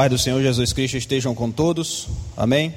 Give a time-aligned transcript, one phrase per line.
[0.00, 2.08] Pai do Senhor Jesus Cristo estejam com todos.
[2.34, 2.72] Amém.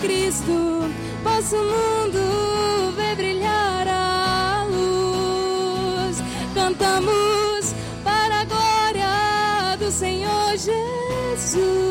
[0.00, 0.90] Cristo,
[1.22, 6.16] vosso mundo vê brilhar a luz.
[6.54, 11.89] Cantamos para a glória do Senhor Jesus.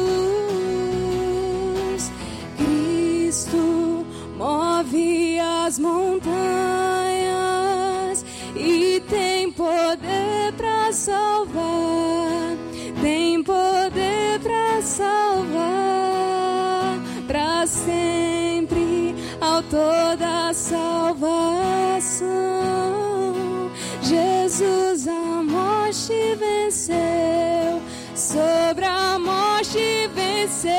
[30.39, 30.72] aconteceu.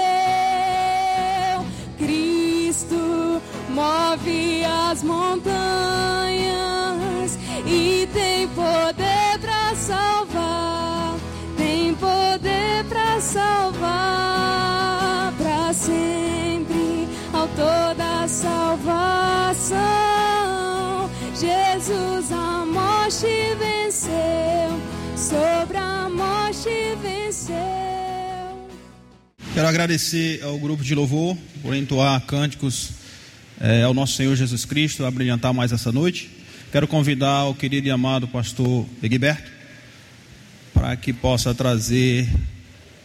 [1.99, 5.51] Cristo move as montanhas
[7.67, 11.17] e tem poder para salvar.
[11.57, 13.81] Tem poder para salvar
[15.37, 19.81] para sempre ao toda salvação.
[21.35, 24.81] Jesus a morte venceu,
[25.17, 27.80] sobre a morte venceu.
[29.53, 32.91] Quero agradecer ao grupo de louvor por entoar cânticos
[33.61, 36.31] é, ao nosso Senhor Jesus Cristo, a brilhantar mais essa noite.
[36.71, 39.51] Quero convidar o querido e amado pastor Egberto
[40.73, 42.29] para que possa trazer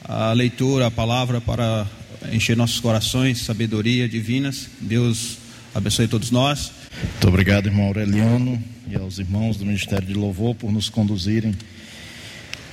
[0.03, 1.87] a leitura, a palavra para
[2.31, 4.67] encher nossos corações, sabedoria divinas.
[4.79, 5.39] Deus
[5.73, 6.71] abençoe todos nós.
[7.01, 11.55] Muito obrigado, irmão Aureliano, e aos irmãos do Ministério de Louvor por nos conduzirem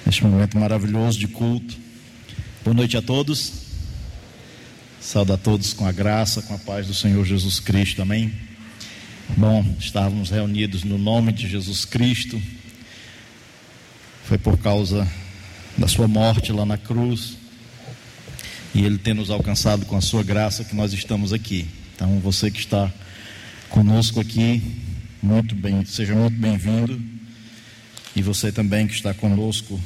[0.05, 1.75] neste momento maravilhoso de culto.
[2.63, 3.62] Boa noite a todos.
[5.03, 8.01] Saúde a todos com a graça, com a paz do Senhor Jesus Cristo.
[8.01, 8.33] Amém.
[9.37, 12.41] Bom, estávamos reunidos no nome de Jesus Cristo.
[14.25, 15.07] Foi por causa
[15.77, 17.37] da sua morte lá na cruz
[18.73, 21.67] e ele ter nos alcançado com a sua graça que nós estamos aqui.
[21.97, 22.89] Então, você que está
[23.71, 24.63] conosco aqui,
[25.21, 27.03] muito bem, seja muito bem-vindo.
[28.15, 29.81] E você também que está conosco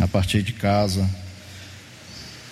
[0.00, 1.08] a partir de casa,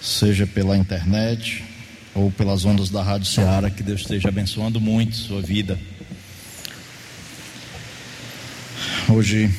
[0.01, 1.74] seja pela internet
[2.15, 5.79] ou pelas ondas da Rádio Ceará, que Deus esteja abençoando muito sua vida.
[9.09, 9.51] Hoje,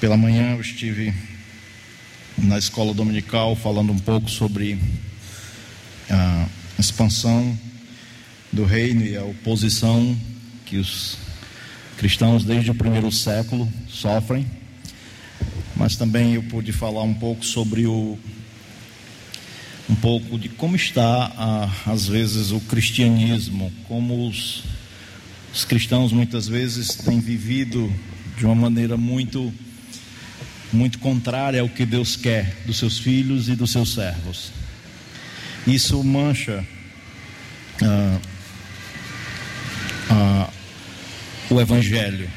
[0.00, 1.14] pela manhã, eu estive
[2.36, 4.78] na escola dominical falando um pouco sobre
[6.10, 6.46] a
[6.78, 7.58] expansão
[8.52, 10.16] do reino e a oposição
[10.66, 11.16] que os
[11.96, 14.46] cristãos desde o primeiro século sofrem.
[15.74, 18.18] Mas também eu pude falar um pouco sobre o
[19.92, 24.64] um pouco de como está, às vezes, o cristianismo, como os,
[25.52, 27.92] os cristãos muitas vezes têm vivido
[28.38, 29.52] de uma maneira muito,
[30.72, 34.50] muito contrária ao que Deus quer dos seus filhos e dos seus servos.
[35.66, 36.66] Isso mancha
[37.82, 38.18] ah,
[40.08, 40.50] ah,
[41.50, 42.30] o Evangelho.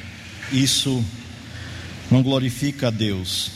[0.51, 1.03] Isso
[2.11, 3.49] não glorifica a Deus.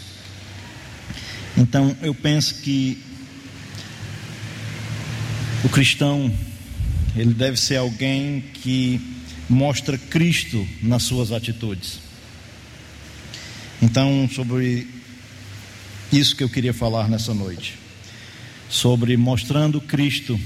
[1.58, 3.09] Então eu penso que
[5.64, 6.32] o cristão
[7.16, 9.02] ele deve ser alguém que
[9.50, 12.00] mostra Cristo nas suas atitudes.
[13.82, 14.88] Então, sobre
[16.12, 17.78] isso que eu queria falar nessa noite,
[18.70, 20.40] sobre mostrando Cristo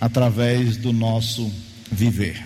[0.00, 1.50] através do nosso
[1.90, 2.44] viver.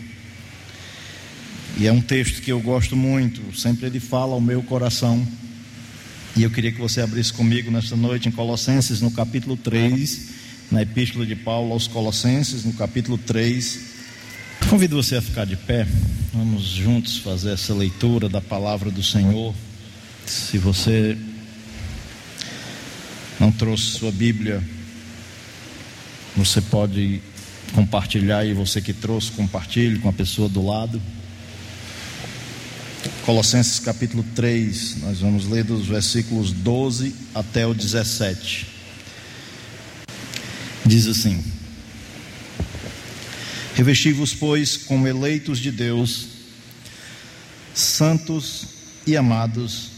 [1.76, 5.26] E é um texto que eu gosto muito, sempre ele fala ao meu coração.
[6.36, 10.33] E eu queria que você abrisse comigo nesta noite em Colossenses, no capítulo 3,
[10.70, 13.80] na epístola de Paulo aos Colossenses, no capítulo 3.
[14.68, 15.86] Convido você a ficar de pé,
[16.32, 19.54] vamos juntos fazer essa leitura da palavra do Senhor.
[20.26, 21.16] Se você
[23.38, 24.62] não trouxe sua Bíblia,
[26.36, 27.20] você pode
[27.74, 31.00] compartilhar e você que trouxe, compartilhe com a pessoa do lado.
[33.24, 38.73] Colossenses capítulo 3, nós vamos ler dos versículos 12 até o 17.
[40.86, 41.42] Diz assim:
[43.74, 46.26] Revesti-vos, pois, como eleitos de Deus,
[47.72, 48.66] santos
[49.06, 49.90] e amados,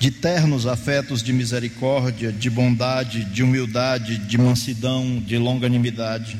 [0.00, 6.36] de ternos afetos de misericórdia, de bondade, de humildade, de mansidão, de longanimidade.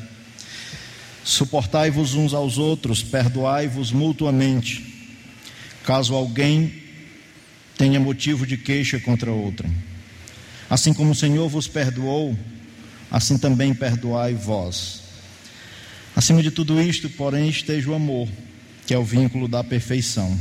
[1.23, 5.15] Suportai-vos uns aos outros, perdoai-vos mutuamente,
[5.85, 6.73] caso alguém
[7.77, 9.69] tenha motivo de queixa contra outra.
[10.69, 12.37] Assim como o Senhor vos perdoou,
[13.13, 15.03] assim também perdoai vós.
[16.15, 18.27] Acima de tudo isto, porém, esteja o amor,
[18.87, 20.35] que é o vínculo da perfeição.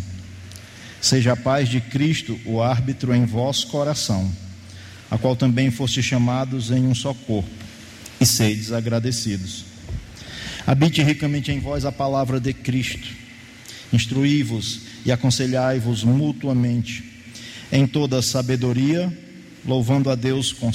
[0.98, 4.32] Seja a paz de Cristo o árbitro em vosso coração,
[5.10, 7.50] a qual também foste chamados em um só corpo,
[8.18, 9.66] e sedes agradecidos.
[10.66, 13.06] Habite ricamente em vós a palavra de Cristo.
[13.92, 17.04] Instruí-vos e aconselhai-vos mutuamente
[17.70, 19.12] em toda sabedoria,
[19.62, 20.70] louvando a Deus com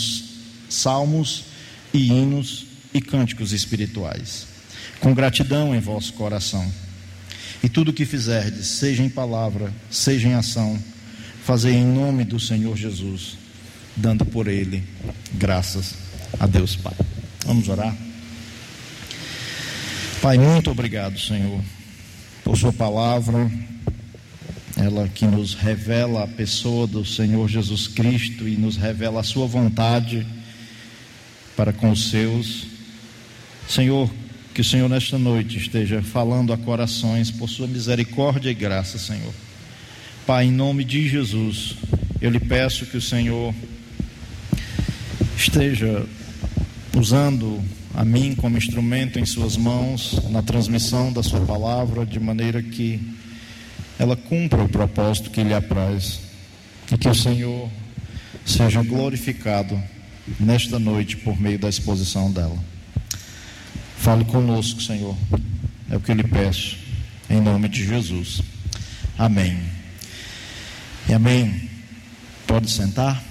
[0.69, 1.46] salmos
[1.93, 4.47] e hinos e cânticos espirituais,
[4.99, 6.69] com gratidão em vosso coração
[7.63, 10.77] e tudo o que fizerdes, seja em palavra, seja em ação,
[11.43, 13.37] fazei em nome do Senhor Jesus,
[13.95, 14.83] dando por ele
[15.33, 15.95] graças
[16.39, 16.93] a Deus Pai.
[17.45, 17.95] Vamos orar?
[20.21, 21.61] Pai, muito obrigado, Senhor,
[22.43, 23.49] por Sua palavra,
[24.75, 29.47] ela que nos revela a pessoa do Senhor Jesus Cristo e nos revela a Sua
[29.47, 30.25] vontade
[31.57, 32.67] para com os seus.
[33.67, 34.09] Senhor,
[34.53, 39.33] que o Senhor, nesta noite, esteja falando a corações por sua misericórdia e graça, Senhor.
[40.25, 41.75] Pai, em nome de Jesus,
[42.21, 43.53] eu lhe peço que o Senhor
[45.35, 46.05] esteja
[46.95, 47.59] usando
[47.93, 53.01] a mim como instrumento em Suas mãos na transmissão da Sua palavra, de maneira que
[53.97, 56.19] ela cumpra o propósito que lhe apraz
[56.91, 57.67] e que o Senhor
[58.45, 59.81] seja glorificado
[60.39, 62.57] nesta noite por meio da exposição dela.
[63.97, 65.15] Fale conosco, Senhor.
[65.89, 66.77] É o que eu lhe peço,
[67.29, 68.41] em nome de Jesus.
[69.17, 69.57] Amém.
[71.09, 71.69] E amém.
[72.45, 73.23] Pode sentar.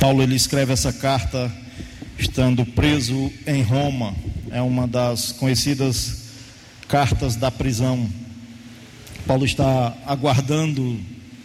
[0.00, 1.52] Paulo ele escreve essa carta
[2.18, 4.14] estando preso em Roma.
[4.50, 6.28] É uma das conhecidas
[6.86, 8.08] cartas da prisão.
[9.26, 10.98] Paulo está aguardando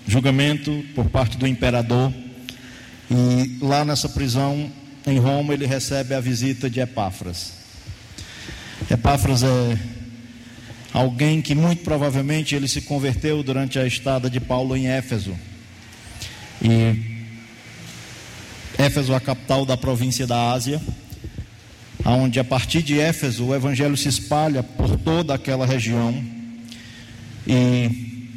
[0.07, 2.13] julgamento por parte do imperador.
[3.15, 4.72] E lá nessa prisão
[5.05, 7.53] em Roma, ele recebe a visita de Epáfras.
[8.89, 9.77] Epáfras é
[10.91, 15.36] alguém que muito provavelmente ele se converteu durante a estada de Paulo em Éfeso.
[16.60, 17.29] E
[18.79, 20.82] Éfeso é a capital da província da Ásia,
[22.03, 26.20] onde a partir de Éfeso o evangelho se espalha por toda aquela região.
[27.46, 28.27] E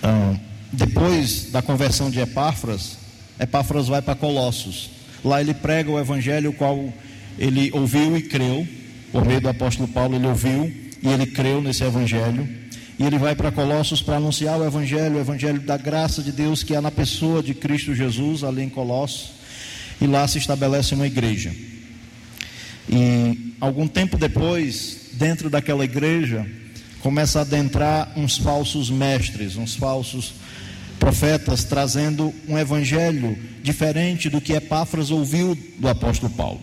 [0.00, 0.36] ah,
[0.72, 2.99] depois da conversão de Epáfras,
[3.40, 4.90] Epáfras vai para Colossos.
[5.24, 6.92] Lá ele prega o evangelho, qual
[7.38, 8.68] ele ouviu e creu,
[9.10, 10.70] por meio do apóstolo Paulo, ele ouviu
[11.02, 12.46] e ele creu nesse evangelho.
[12.98, 16.62] E ele vai para Colossos para anunciar o evangelho, o evangelho da graça de Deus
[16.62, 19.32] que há na pessoa de Cristo Jesus, ali em Colossos.
[20.00, 21.50] E lá se estabelece uma igreja.
[22.88, 26.46] E algum tempo depois, dentro daquela igreja,
[27.00, 30.34] começa a adentrar uns falsos mestres, uns falsos
[31.00, 36.60] profetas trazendo um evangelho diferente do que Epáfras ouviu do apóstolo Paulo.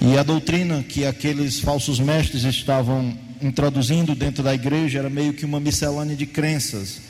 [0.00, 5.44] E a doutrina que aqueles falsos mestres estavam introduzindo dentro da igreja era meio que
[5.44, 7.00] uma miscelânea de crenças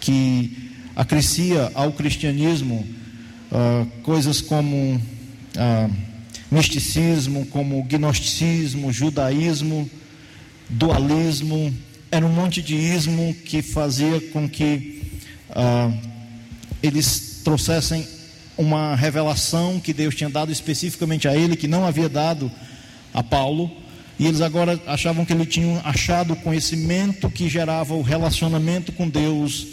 [0.00, 2.86] que acrescia ao cristianismo
[3.50, 5.96] uh, coisas como uh,
[6.50, 9.88] misticismo, como gnosticismo, judaísmo,
[10.68, 11.72] dualismo,
[12.10, 15.03] era um monte de ismo que fazia com que
[15.50, 15.90] ah,
[16.82, 18.06] eles trouxessem
[18.56, 22.50] uma revelação que Deus tinha dado especificamente a ele, que não havia dado
[23.12, 23.70] a Paulo,
[24.18, 29.08] e eles agora achavam que ele tinha achado o conhecimento que gerava o relacionamento com
[29.08, 29.66] Deus,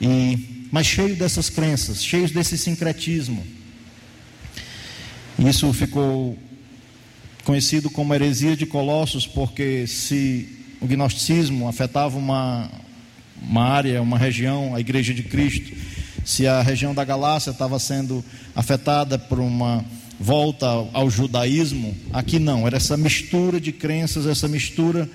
[0.00, 3.44] e mas cheio dessas crenças, cheios desse sincretismo.
[5.38, 6.38] Isso ficou
[7.44, 10.48] conhecido como heresia de Colossos, porque se
[10.80, 12.70] o gnosticismo afetava uma,
[13.42, 15.72] uma área, uma região, a igreja de Cristo,
[16.24, 19.84] se a região da Galácia estava sendo afetada por uma
[20.18, 25.08] volta ao judaísmo, aqui não, era essa mistura de crenças, essa mistura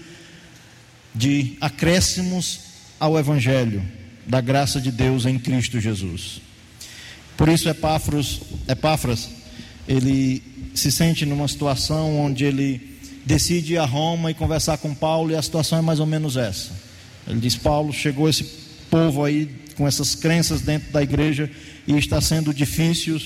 [1.13, 2.59] de acréscimos
[2.99, 3.83] ao evangelho
[4.25, 6.41] da graça de Deus em Cristo Jesus.
[7.37, 9.29] Por isso Epáfras, Epáfras
[9.87, 10.41] ele
[10.73, 15.35] se sente numa situação onde ele decide ir a Roma e conversar com Paulo, e
[15.35, 16.84] a situação é mais ou menos essa.
[17.27, 18.43] Ele diz: Paulo, chegou esse
[18.89, 21.49] povo aí com essas crenças dentro da igreja
[21.87, 23.19] e está sendo difícil.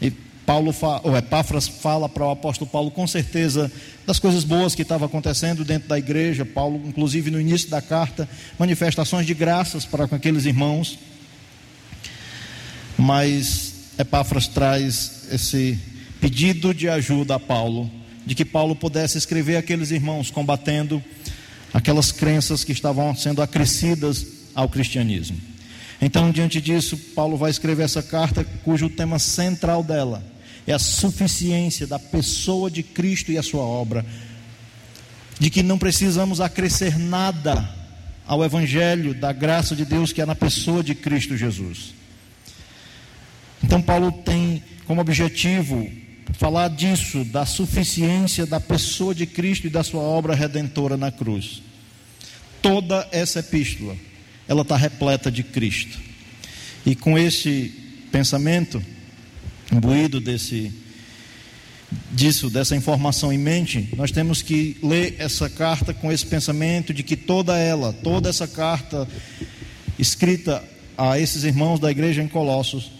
[0.00, 0.10] E
[0.46, 3.70] Paulo, ou Epáfras fala para o apóstolo Paulo com certeza
[4.06, 6.44] das coisas boas que estavam acontecendo dentro da igreja.
[6.44, 10.98] Paulo, inclusive no início da carta, manifestações de graças para com aqueles irmãos.
[12.96, 15.78] Mas Epáfras traz esse
[16.20, 17.90] pedido de ajuda a Paulo,
[18.24, 21.02] de que Paulo pudesse escrever aqueles irmãos combatendo
[21.72, 25.38] aquelas crenças que estavam sendo acrescidas ao cristianismo.
[26.00, 30.22] Então, diante disso, Paulo vai escrever essa carta, cujo tema central dela
[30.66, 34.04] é a suficiência da pessoa de Cristo e a sua obra,
[35.38, 37.74] de que não precisamos acrescer nada
[38.26, 41.94] ao evangelho da graça de Deus que é na pessoa de Cristo Jesus.
[43.64, 45.90] Então, Paulo tem como objetivo
[46.32, 51.62] falar disso, da suficiência da pessoa de Cristo e da sua obra redentora na cruz.
[52.60, 53.96] Toda essa epístola,
[54.46, 55.98] ela está repleta de Cristo.
[56.84, 57.72] E com esse
[58.10, 58.82] pensamento,
[59.72, 60.72] imbuído desse,
[62.12, 67.02] disso, dessa informação em mente, nós temos que ler essa carta com esse pensamento de
[67.02, 69.08] que toda ela, toda essa carta
[69.98, 70.62] escrita
[70.96, 72.90] a esses irmãos da igreja em Colossos,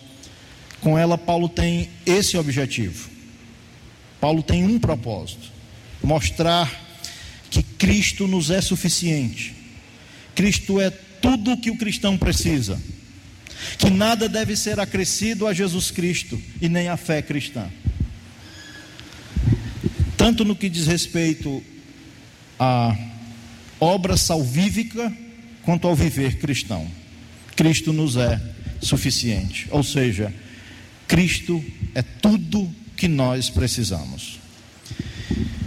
[0.80, 3.17] com ela Paulo tem esse objetivo
[4.20, 5.50] Paulo tem um propósito:
[6.02, 6.70] mostrar
[7.50, 9.54] que Cristo nos é suficiente.
[10.34, 12.80] Cristo é tudo o que o cristão precisa.
[13.76, 17.68] Que nada deve ser acrescido a Jesus Cristo e nem à fé cristã.
[20.16, 21.62] Tanto no que diz respeito
[22.58, 22.96] à
[23.80, 25.12] obra salvífica,
[25.62, 26.88] quanto ao viver cristão.
[27.56, 28.40] Cristo nos é
[28.80, 29.66] suficiente.
[29.70, 30.32] Ou seja,
[31.06, 34.40] Cristo é tudo que nós precisamos.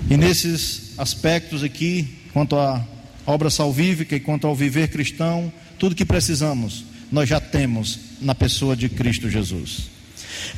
[0.10, 2.86] E nesses aspectos aqui, quanto à
[3.26, 8.76] obra salvífica e quanto ao viver cristão, tudo que precisamos, nós já temos na pessoa
[8.76, 9.90] de Cristo Jesus.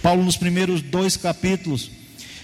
[0.02, 1.92] Paulo, nos primeiros dois capítulos,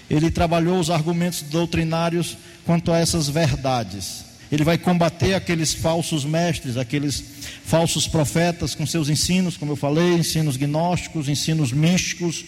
[0.08, 4.24] ele trabalhou os argumentos doutrinários quanto a essas verdades.
[4.50, 7.22] Ele vai combater aqueles falsos mestres, aqueles
[7.64, 12.44] falsos profetas com seus ensinos, como eu falei, ensinos gnósticos, ensinos místicos,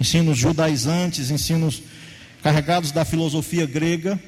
[0.00, 1.82] ensinos judaizantes, ensinos
[2.42, 4.20] carregados da filosofia grega.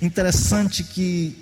[0.00, 1.36] Interessante que,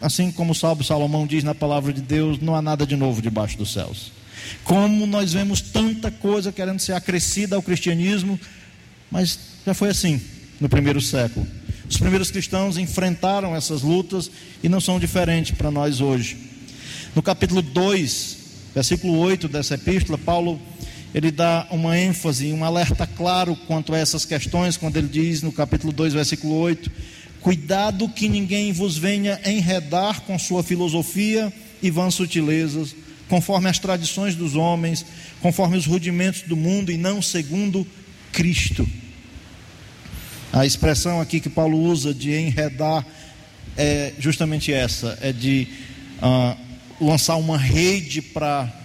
[0.00, 3.20] assim como o Salmo Salomão diz na palavra de Deus, não há nada de novo
[3.20, 4.12] debaixo dos céus.
[4.64, 8.38] Como nós vemos tanta coisa querendo ser acrescida ao cristianismo,
[9.10, 10.20] mas já foi assim
[10.60, 11.46] no primeiro século.
[11.88, 14.30] Os primeiros cristãos enfrentaram essas lutas
[14.62, 16.36] e não são diferentes para nós hoje.
[17.14, 18.36] No capítulo 2,
[18.74, 20.60] versículo 8 dessa epístola, Paulo
[21.16, 25.50] ele dá uma ênfase, um alerta claro quanto a essas questões, quando ele diz no
[25.50, 26.90] capítulo 2, versículo 8:
[27.40, 31.50] Cuidado que ninguém vos venha enredar com sua filosofia
[31.82, 32.94] e vãs sutilezas,
[33.30, 35.06] conforme as tradições dos homens,
[35.40, 37.86] conforme os rudimentos do mundo e não segundo
[38.30, 38.86] Cristo.
[40.52, 43.06] A expressão aqui que Paulo usa de enredar
[43.74, 45.66] é justamente essa: é de
[46.20, 48.84] uh, lançar uma rede para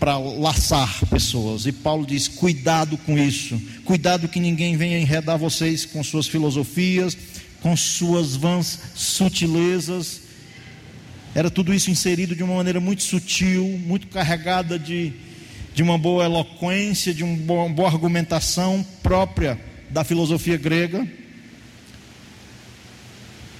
[0.00, 1.66] para laçar pessoas.
[1.66, 7.16] E Paulo diz: cuidado com isso, cuidado que ninguém venha enredar vocês com suas filosofias,
[7.60, 10.22] com suas vãs sutilezas.
[11.34, 15.12] Era tudo isso inserido de uma maneira muito sutil, muito carregada de,
[15.74, 21.06] de uma boa eloquência, de uma boa argumentação própria da filosofia grega.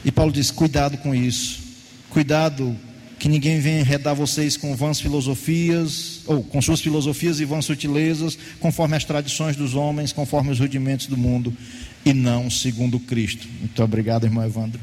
[0.02, 1.60] E Paulo diz: cuidado com isso,
[2.08, 2.74] cuidado
[3.20, 8.38] que ninguém venha enredar vocês com vãs filosofias, ou com suas filosofias e vãs sutilezas,
[8.60, 11.52] conforme as tradições dos homens, conforme os rudimentos do mundo,
[12.04, 13.48] e não segundo Cristo.
[13.58, 14.80] Muito obrigado, irmão Evandro.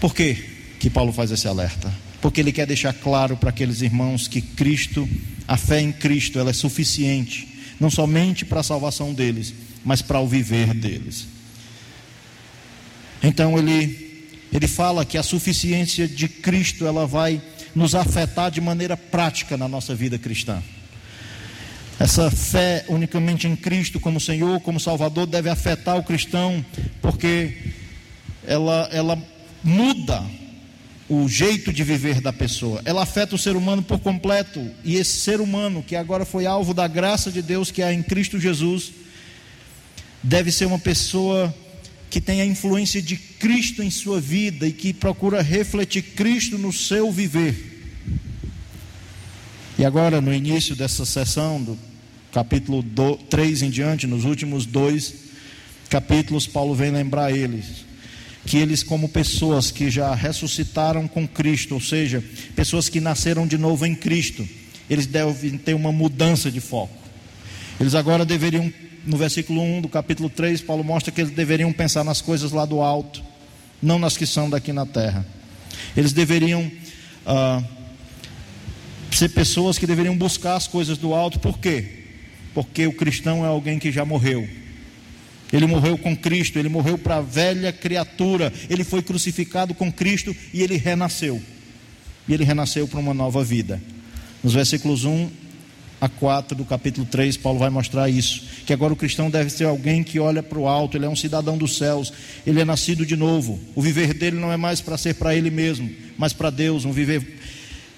[0.00, 0.34] Por que,
[0.80, 1.94] que Paulo faz esse alerta?
[2.20, 5.08] Porque ele quer deixar claro para aqueles irmãos que Cristo
[5.46, 7.46] a fé em Cristo ela é suficiente,
[7.78, 11.28] não somente para a salvação deles, mas para o viver deles.
[13.22, 14.07] Então ele
[14.52, 17.40] ele fala que a suficiência de Cristo ela vai
[17.74, 20.62] nos afetar de maneira prática na nossa vida cristã.
[21.98, 26.64] Essa fé unicamente em Cristo como Senhor, como Salvador, deve afetar o cristão,
[27.02, 27.72] porque
[28.46, 29.18] ela, ela
[29.62, 30.24] muda
[31.08, 32.82] o jeito de viver da pessoa.
[32.84, 34.64] Ela afeta o ser humano por completo.
[34.84, 38.02] E esse ser humano, que agora foi alvo da graça de Deus, que é em
[38.02, 38.92] Cristo Jesus,
[40.22, 41.52] deve ser uma pessoa
[42.10, 46.72] que tem a influência de Cristo em sua vida e que procura refletir Cristo no
[46.72, 47.76] seu viver.
[49.78, 51.78] E agora, no início dessa sessão, do
[52.32, 52.82] capítulo
[53.30, 55.14] 3 em diante, nos últimos dois
[55.88, 57.88] capítulos, Paulo vem lembrar eles
[58.48, 62.24] que eles, como pessoas que já ressuscitaram com Cristo, ou seja,
[62.56, 64.48] pessoas que nasceram de novo em Cristo,
[64.88, 66.96] eles devem ter uma mudança de foco.
[67.78, 68.72] Eles agora deveriam
[69.06, 72.64] no versículo 1 do capítulo 3, Paulo mostra que eles deveriam pensar nas coisas lá
[72.64, 73.22] do alto,
[73.82, 75.26] não nas que são daqui na terra.
[75.96, 76.70] Eles deveriam
[77.26, 77.62] ah,
[79.10, 82.04] ser pessoas que deveriam buscar as coisas do alto, por quê?
[82.54, 84.48] Porque o cristão é alguém que já morreu.
[85.52, 90.36] Ele morreu com Cristo, ele morreu para a velha criatura, ele foi crucificado com Cristo
[90.52, 91.42] e ele renasceu.
[92.28, 93.80] E ele renasceu para uma nova vida.
[94.42, 95.30] Nos versículos 1
[96.00, 98.42] a 4 do capítulo 3, Paulo vai mostrar isso.
[98.64, 101.16] Que agora o cristão deve ser alguém que olha para o alto, ele é um
[101.16, 102.12] cidadão dos céus,
[102.46, 103.58] ele é nascido de novo.
[103.74, 106.84] O viver dele não é mais para ser para ele mesmo, mas para Deus.
[106.84, 107.38] Um viver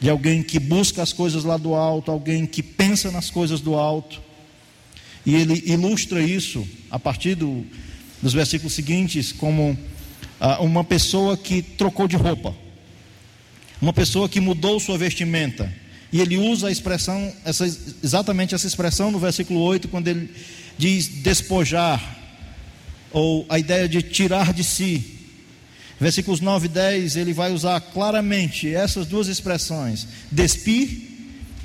[0.01, 3.75] de alguém que busca as coisas lá do alto, alguém que pensa nas coisas do
[3.75, 4.21] alto.
[5.27, 7.67] E ele ilustra isso a partir do,
[8.23, 9.79] dos versículos seguintes, como
[10.41, 12.55] ah, uma pessoa que trocou de roupa,
[13.81, 15.71] uma pessoa que mudou sua vestimenta
[16.13, 17.65] e ele usa a expressão, essa,
[18.03, 20.31] exatamente essa expressão no versículo 8, quando ele
[20.77, 22.19] diz despojar,
[23.13, 25.19] ou a ideia de tirar de si.
[26.01, 30.89] Versículos 9 e 10, ele vai usar claramente essas duas expressões: despir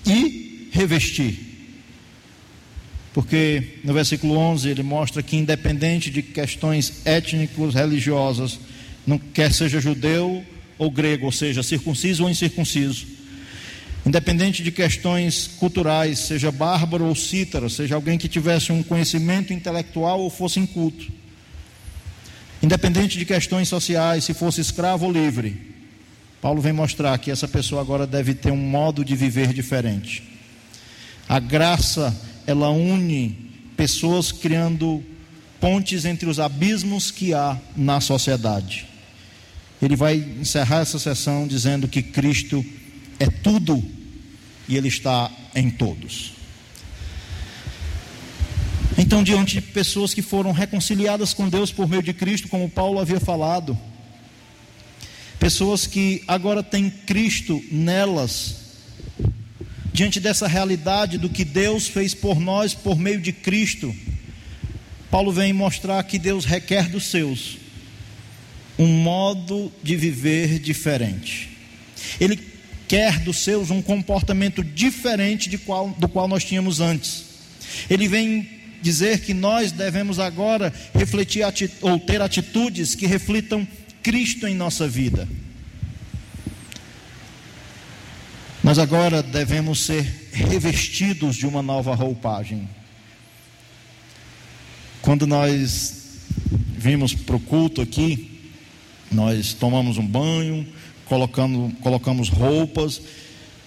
[0.06, 1.40] e revestir.
[3.14, 8.60] Porque no versículo 11 ele mostra que, independente de questões étnicos, religiosas,
[9.08, 10.44] não quer seja judeu
[10.78, 13.15] ou grego, ou seja, circunciso ou incircunciso,
[14.06, 20.20] Independente de questões culturais, seja bárbaro ou cítaro, seja alguém que tivesse um conhecimento intelectual
[20.22, 21.12] ou fosse inculto.
[22.62, 25.74] Independente de questões sociais, se fosse escravo ou livre.
[26.40, 30.22] Paulo vem mostrar que essa pessoa agora deve ter um modo de viver diferente.
[31.28, 32.16] A graça,
[32.46, 35.04] ela une pessoas criando
[35.60, 38.86] pontes entre os abismos que há na sociedade.
[39.82, 42.64] Ele vai encerrar essa sessão dizendo que Cristo
[43.20, 43.95] é tudo
[44.68, 46.34] e Ele está em todos.
[48.98, 53.00] Então, diante de pessoas que foram reconciliadas com Deus por meio de Cristo, como Paulo
[53.00, 53.78] havia falado,
[55.38, 58.56] pessoas que agora têm Cristo nelas,
[59.92, 63.94] diante dessa realidade do que Deus fez por nós por meio de Cristo,
[65.12, 67.58] Paulo vem mostrar que Deus requer dos seus
[68.78, 71.50] um modo de viver diferente.
[72.20, 72.36] Ele
[72.88, 77.26] quer dos seus um comportamento diferente qual, do qual nós tínhamos antes.
[77.90, 78.48] Ele vem
[78.82, 81.44] dizer que nós devemos agora refletir
[81.82, 83.68] ou ter atitudes que reflitam
[84.04, 85.28] Cristo em nossa vida.
[88.64, 92.68] Nós agora devemos ser revestidos de uma nova roupagem.
[95.02, 96.04] Quando nós
[96.76, 98.52] vimos para o culto aqui,
[99.12, 100.68] nós tomamos um banho,
[101.06, 103.02] colocando, colocamos roupas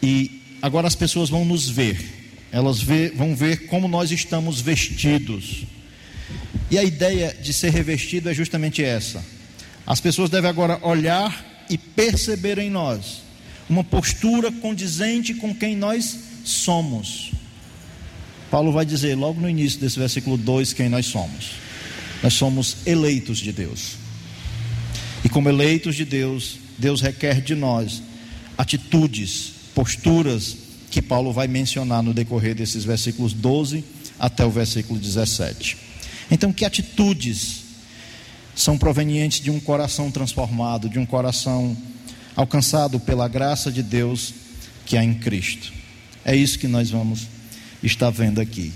[0.02, 2.16] e agora as pessoas vão nos ver.
[2.50, 5.64] Elas vê, vão ver como nós estamos vestidos.
[6.70, 9.24] E a ideia de ser revestido é justamente essa.
[9.86, 13.22] As pessoas devem agora olhar e perceber em nós
[13.68, 17.30] uma postura condizente com quem nós somos.
[18.50, 21.52] Paulo vai dizer logo no início desse versículo 2 quem nós somos.
[22.22, 23.96] Nós somos eleitos de Deus.
[25.22, 28.02] E como eleitos de Deus, Deus requer de nós
[28.56, 30.56] atitudes, posturas
[30.90, 33.84] que Paulo vai mencionar no decorrer desses versículos 12
[34.18, 35.76] até o versículo 17.
[36.30, 37.64] Então, que atitudes
[38.54, 41.76] são provenientes de um coração transformado, de um coração
[42.34, 44.34] alcançado pela graça de Deus
[44.86, 45.72] que há em Cristo?
[46.24, 47.26] É isso que nós vamos
[47.82, 48.72] estar vendo aqui.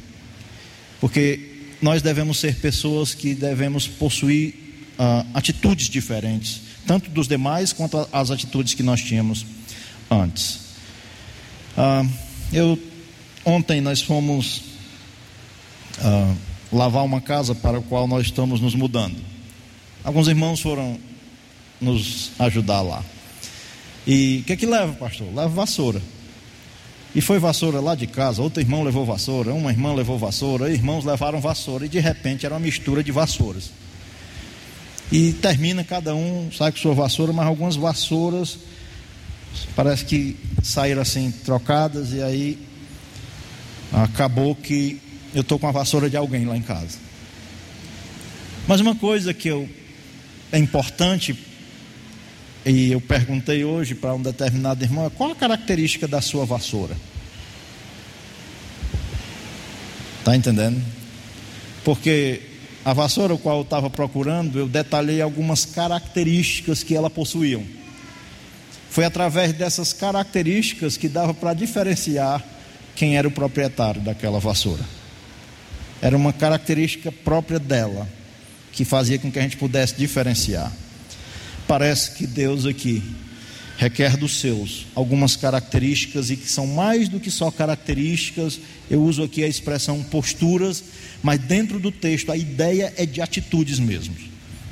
[1.01, 4.55] Porque nós devemos ser pessoas que devemos possuir
[4.99, 9.47] uh, atitudes diferentes tanto dos demais quanto as atitudes que nós tínhamos
[10.11, 10.61] antes.
[11.77, 12.05] Ah,
[12.53, 12.79] eu
[13.45, 14.62] Ontem nós fomos
[15.99, 16.37] uh,
[16.73, 19.16] lavar uma casa para a qual nós estamos nos mudando.
[20.05, 20.99] Alguns irmãos foram
[21.81, 23.03] nos ajudar lá.
[24.07, 25.27] E o que é que leva, pastor?
[25.35, 26.01] Leva vassoura.
[27.14, 31.05] E foi vassoura lá de casa, outro irmão levou vassoura, uma irmã levou vassoura, irmãos
[31.05, 33.71] levaram vassoura, e de repente era uma mistura de vassouras.
[35.12, 38.59] E termina cada um, sai com sua vassoura, mas algumas vassouras
[39.77, 42.59] parece que saíram assim trocadas, e aí
[43.92, 44.98] acabou que
[45.35, 46.96] eu estou com a vassoura de alguém lá em casa.
[48.66, 49.68] Mas uma coisa que eu,
[50.51, 51.38] é importante
[52.64, 56.96] e eu perguntei hoje para um determinado irmão: qual a característica da sua vassoura?
[60.20, 60.83] Está entendendo?
[61.85, 62.52] Porque
[62.85, 67.64] a vassoura, o qual eu estava procurando, eu detalhei algumas características que ela possuíam.
[68.90, 72.45] Foi através dessas características que dava para diferenciar
[72.95, 74.85] quem era o proprietário daquela vassoura.
[76.01, 78.09] Era uma característica própria dela
[78.73, 80.73] que fazia com que a gente pudesse diferenciar
[81.73, 83.03] parece que Deus aqui
[83.83, 88.61] requer dos seus algumas características e que são mais do que só características.
[88.88, 90.85] Eu uso aqui a expressão posturas,
[91.21, 94.14] mas dentro do texto a ideia é de atitudes mesmo.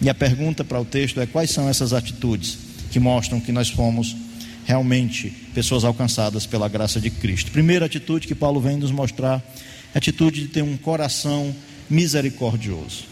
[0.01, 2.57] E a pergunta para o texto é: quais são essas atitudes
[2.93, 4.17] que mostram que nós fomos
[4.65, 7.51] realmente pessoas alcançadas pela graça de Cristo?
[7.51, 9.43] Primeira atitude que Paulo vem nos mostrar
[9.93, 11.53] é a atitude de ter um coração
[11.89, 13.07] misericordioso.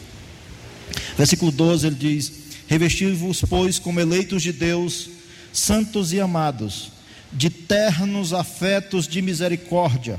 [1.17, 2.33] Versículo 12 ele diz:
[2.69, 5.18] Revesti-vos, pois, como eleitos de Deus,
[5.59, 6.93] santos e amados,
[7.33, 10.19] de ternos afetos de misericórdia,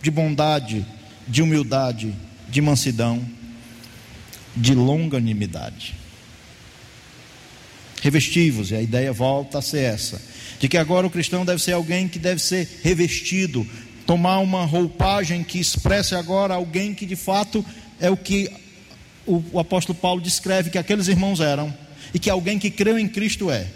[0.00, 0.84] de bondade,
[1.26, 2.14] de humildade,
[2.48, 3.24] de mansidão,
[4.56, 5.94] de longanimidade.
[8.00, 10.20] Revesti-vos, e a ideia volta a ser essa:
[10.60, 13.66] de que agora o cristão deve ser alguém que deve ser revestido,
[14.06, 17.64] tomar uma roupagem que expresse agora alguém que de fato
[18.00, 18.50] é o que
[19.26, 21.74] o, apóstolo Paulo descreve que aqueles irmãos eram
[22.14, 23.66] e que alguém que creu em Cristo é.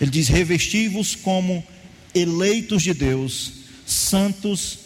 [0.00, 1.64] Ele diz: revesti-vos como
[2.14, 3.52] eleitos de Deus,
[3.86, 4.78] santos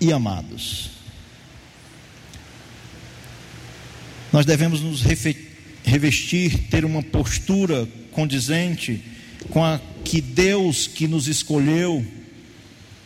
[0.00, 0.90] e amados.
[4.32, 5.02] Nós devemos nos
[5.84, 9.00] revestir, ter uma postura condizente
[9.50, 12.04] com a que Deus que nos escolheu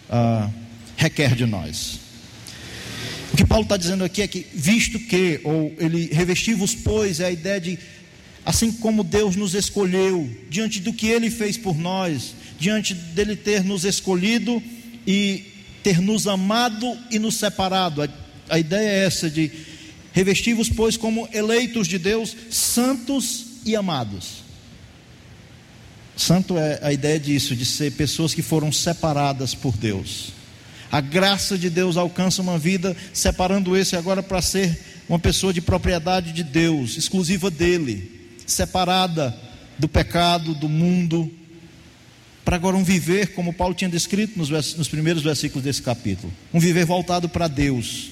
[0.09, 0.51] ah,
[0.97, 2.01] requer de nós.
[3.33, 7.27] O que Paulo está dizendo aqui é que, visto que, ou ele revestivos, pois, é
[7.27, 7.79] a ideia de,
[8.49, 13.63] assim como Deus nos escolheu, diante do que ele fez por nós, diante dele ter
[13.63, 14.63] nos escolhido
[15.07, 15.45] e
[15.83, 18.01] ter nos amado e nos separado.
[18.01, 18.09] A,
[18.49, 19.51] a ideia é essa de
[20.15, 24.43] revestivos, pois, como eleitos de Deus, santos e amados.
[26.17, 30.33] Santo é a ideia disso, de ser pessoas que foram separadas por Deus.
[30.91, 35.61] A graça de Deus alcança uma vida, separando esse agora para ser uma pessoa de
[35.61, 38.18] propriedade de Deus, exclusiva dele,
[38.53, 39.37] separada
[39.79, 41.33] do pecado, do mundo,
[42.45, 46.59] para agora um viver, como Paulo tinha descrito nos, nos primeiros versículos desse capítulo, um
[46.59, 48.09] viver voltado para Deus.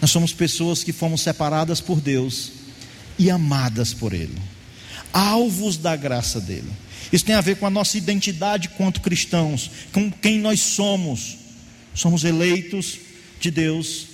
[0.00, 2.52] Nós somos pessoas que fomos separadas por Deus
[3.18, 4.36] e amadas por Ele,
[5.12, 6.70] alvos da graça dele.
[7.12, 11.36] Isso tem a ver com a nossa identidade quanto cristãos, com quem nós somos.
[11.94, 12.98] Somos eleitos
[13.40, 14.06] de Deus,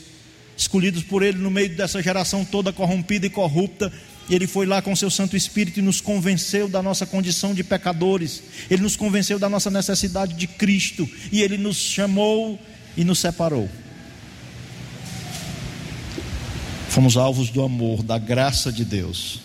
[0.57, 3.93] escolhidos por Ele no meio dessa geração toda corrompida e corrupta.
[4.31, 8.43] Ele foi lá com seu Santo Espírito e nos convenceu da nossa condição de pecadores.
[8.71, 11.09] Ele nos convenceu da nossa necessidade de Cristo.
[11.31, 12.59] E Ele nos chamou
[12.97, 13.69] e nos separou.
[16.89, 19.41] Fomos alvos do amor, da graça de Deus.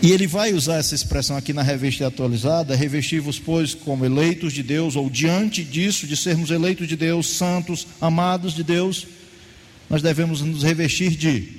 [0.00, 4.62] E ele vai usar essa expressão aqui na revista atualizada: revestir-vos, pois, como eleitos de
[4.62, 9.06] Deus, ou diante disso, de sermos eleitos de Deus, santos, amados de Deus,
[9.90, 11.57] nós devemos nos revestir de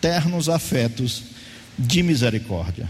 [0.00, 1.24] ternos afetos
[1.78, 2.88] de misericórdia.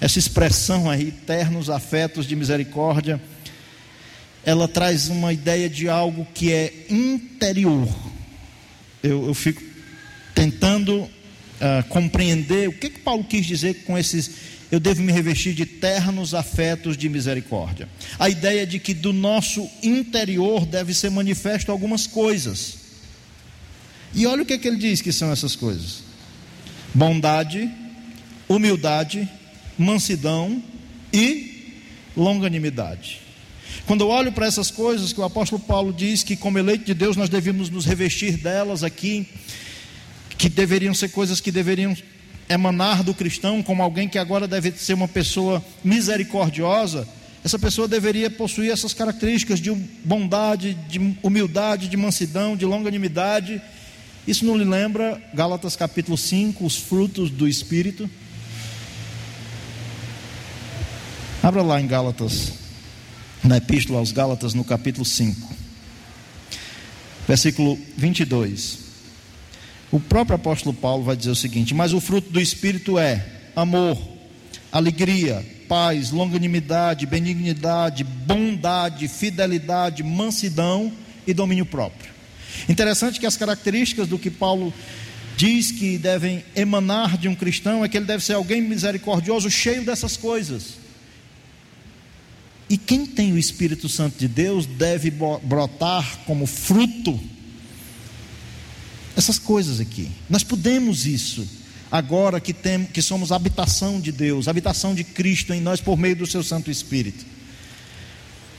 [0.00, 3.20] Essa expressão aí, ternos afetos de misericórdia,
[4.44, 7.88] ela traz uma ideia de algo que é interior.
[9.02, 9.62] Eu, eu fico
[10.34, 11.08] tentando uh,
[11.88, 14.54] compreender o que, que Paulo quis dizer com esses.
[14.70, 17.88] Eu devo me revestir de ternos afetos de misericórdia.
[18.18, 22.83] A ideia de que do nosso interior deve ser manifesto algumas coisas.
[24.14, 26.02] E olha o que, que ele diz que são essas coisas:
[26.94, 27.70] bondade,
[28.48, 29.28] humildade,
[29.78, 30.62] mansidão
[31.12, 31.72] e
[32.16, 33.20] longanimidade.
[33.86, 36.94] Quando eu olho para essas coisas que o apóstolo Paulo diz que, como eleito de
[36.94, 39.26] Deus, nós devemos nos revestir delas aqui,
[40.38, 41.96] que deveriam ser coisas que deveriam
[42.48, 47.06] emanar do cristão, como alguém que agora deve ser uma pessoa misericordiosa,
[47.44, 49.70] essa pessoa deveria possuir essas características de
[50.02, 53.60] bondade, de humildade, de mansidão, de longanimidade.
[54.26, 58.08] Isso não lhe lembra Gálatas capítulo 5, os frutos do Espírito?
[61.42, 62.54] Abra lá em Gálatas,
[63.42, 65.54] na Epístola aos Gálatas, no capítulo 5,
[67.28, 68.78] versículo 22.
[69.92, 74.00] O próprio apóstolo Paulo vai dizer o seguinte: Mas o fruto do Espírito é amor,
[74.72, 80.90] alegria, paz, longanimidade, benignidade, bondade, fidelidade, mansidão
[81.26, 82.13] e domínio próprio.
[82.68, 84.72] Interessante que as características do que Paulo
[85.36, 89.84] diz que devem emanar de um cristão é que ele deve ser alguém misericordioso, cheio
[89.84, 90.84] dessas coisas.
[92.68, 97.20] E quem tem o Espírito Santo de Deus deve brotar como fruto
[99.16, 100.10] essas coisas aqui.
[100.28, 101.46] Nós podemos isso
[101.90, 106.16] agora que, tem, que somos habitação de Deus, habitação de Cristo em nós por meio
[106.16, 107.24] do seu Santo Espírito.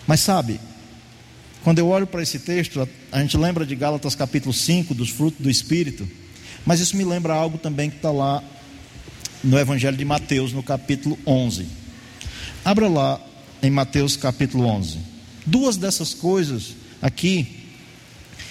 [0.07, 0.59] Mas sabe,
[1.65, 5.41] quando eu olho para esse texto, a, gente lembra de Gálatas capítulo 5, dos frutos
[5.41, 6.07] do Espírito,
[6.63, 8.43] mas isso me lembra algo também que está lá
[9.43, 11.65] no Evangelho de Mateus, no capítulo 11.
[12.63, 13.19] Abra lá
[13.63, 14.99] em Mateus capítulo 11.
[15.43, 17.63] Duas dessas coisas aqui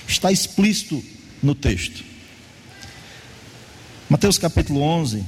[0.08, 1.00] está explícito
[1.40, 2.02] no texto.
[4.10, 5.24] Mateus capítulo 11,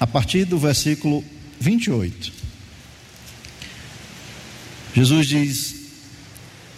[0.00, 1.22] a partir do versículo
[1.60, 2.43] 28.
[4.94, 5.74] Jesus diz: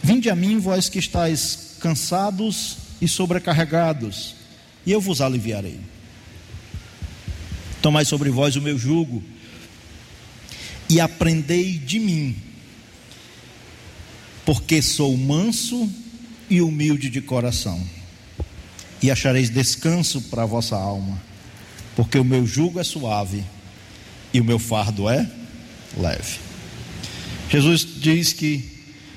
[0.02, 4.34] Vinde a mim, vós que estáis cansados e sobrecarregados,
[4.84, 5.78] e eu vos aliviarei.
[7.82, 9.22] Tomai sobre vós o meu jugo
[10.88, 12.36] e aprendei de mim,
[14.44, 15.88] porque sou manso
[16.48, 17.84] e humilde de coração
[19.02, 21.20] e achareis descanso para a vossa alma,
[21.94, 23.44] porque o meu jugo é suave
[24.32, 25.28] e o meu fardo é
[25.96, 26.45] leve.
[27.56, 28.62] Jesus diz que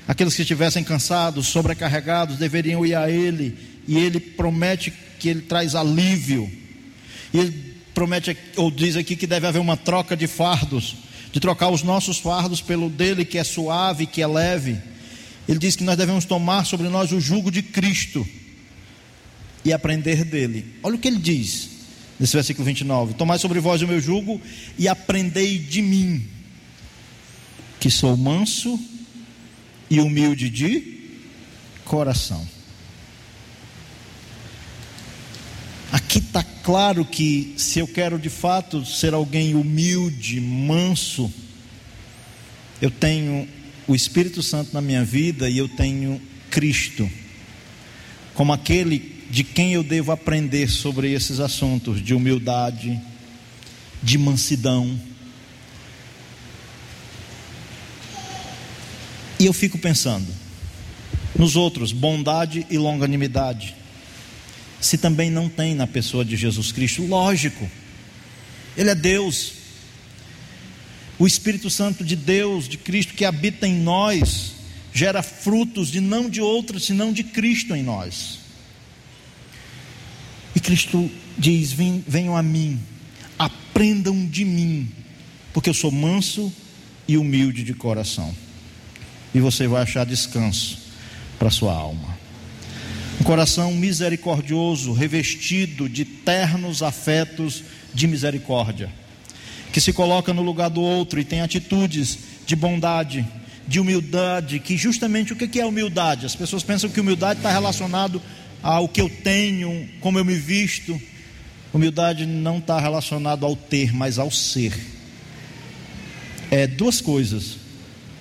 [0.08, 3.54] aqueles que estivessem cansados, sobrecarregados, deveriam ir a Ele,
[3.86, 6.50] e Ele promete que Ele traz alívio,
[7.34, 10.96] e Ele promete, ou diz aqui que deve haver uma troca de fardos,
[11.30, 14.78] de trocar os nossos fardos pelo dele que é suave, que é leve.
[15.46, 18.26] Ele diz que nós devemos tomar sobre nós o jugo de Cristo
[19.62, 20.76] e aprender dele.
[20.82, 21.68] Olha o que ele diz
[22.18, 24.40] nesse versículo 29: Tomai sobre vós o meu jugo
[24.78, 26.26] e aprendei de mim,
[27.80, 28.78] que sou manso
[29.88, 31.00] e humilde de
[31.84, 32.46] coração.
[35.90, 41.32] Aqui está claro que se eu quero de fato ser alguém humilde, manso,
[42.80, 43.48] eu tenho
[43.88, 47.10] o Espírito Santo na minha vida e eu tenho Cristo
[48.34, 52.98] como aquele de quem eu devo aprender sobre esses assuntos de humildade,
[54.02, 54.98] de mansidão.
[59.40, 60.30] E eu fico pensando
[61.34, 63.74] nos outros, bondade e longanimidade.
[64.78, 67.66] Se também não tem na pessoa de Jesus Cristo, lógico,
[68.76, 69.52] Ele é Deus.
[71.18, 74.52] O Espírito Santo de Deus, de Cristo que habita em nós,
[74.92, 78.40] gera frutos de não de outros, senão de Cristo em nós.
[80.54, 82.78] E Cristo diz: Venham a mim,
[83.38, 84.90] aprendam de mim,
[85.54, 86.52] porque eu sou manso
[87.08, 88.34] e humilde de coração,
[89.34, 90.78] e você vai achar descanso
[91.38, 92.18] para sua alma.
[93.20, 97.62] Um coração misericordioso, revestido de ternos afetos
[97.92, 98.90] de misericórdia,
[99.72, 103.26] que se coloca no lugar do outro e tem atitudes de bondade,
[103.68, 106.26] de humildade, que justamente o que é humildade?
[106.26, 108.20] As pessoas pensam que humildade está relacionado
[108.62, 111.00] ao que eu tenho, como eu me visto.
[111.72, 114.72] Humildade não está relacionado ao ter, mas ao ser.
[116.50, 117.59] É duas coisas: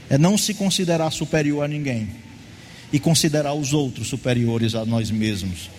[0.09, 2.09] é não se considerar superior a ninguém
[2.91, 5.69] e considerar os outros superiores a nós mesmos.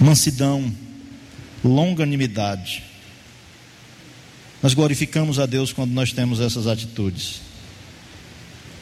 [0.00, 0.72] Mansidão,
[1.64, 2.84] longanimidade.
[4.62, 7.40] Nós glorificamos a Deus quando nós temos essas atitudes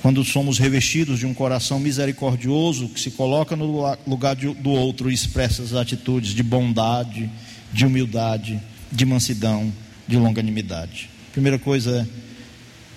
[0.03, 5.15] quando somos revestidos de um coração misericordioso que se coloca no lugar do outro e
[5.15, 7.31] expressa as atitudes de bondade,
[7.73, 8.61] de humildade,
[8.91, 9.71] de mansidão,
[10.11, 11.09] de longanimidade.
[11.33, 12.07] Primeira coisa é,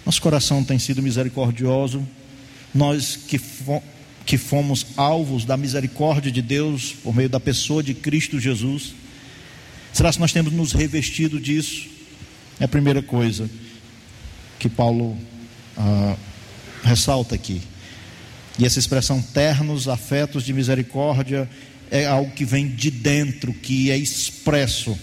[0.03, 2.05] nosso coração tem sido misericordioso,
[2.73, 3.39] nós que,
[4.25, 8.95] que fomos alvos da misericórdia de Deus por meio da pessoa de Cristo Jesus,
[9.93, 11.87] será que nós temos nos revestido disso?
[12.59, 13.47] É a primeira coisa
[14.57, 15.15] que Paulo.
[15.77, 16.15] Ah,
[16.83, 17.61] ressalta aqui.
[18.59, 21.49] E essa expressão ternos, afetos de misericórdia,
[21.89, 24.97] é algo que vem de dentro, que é expresso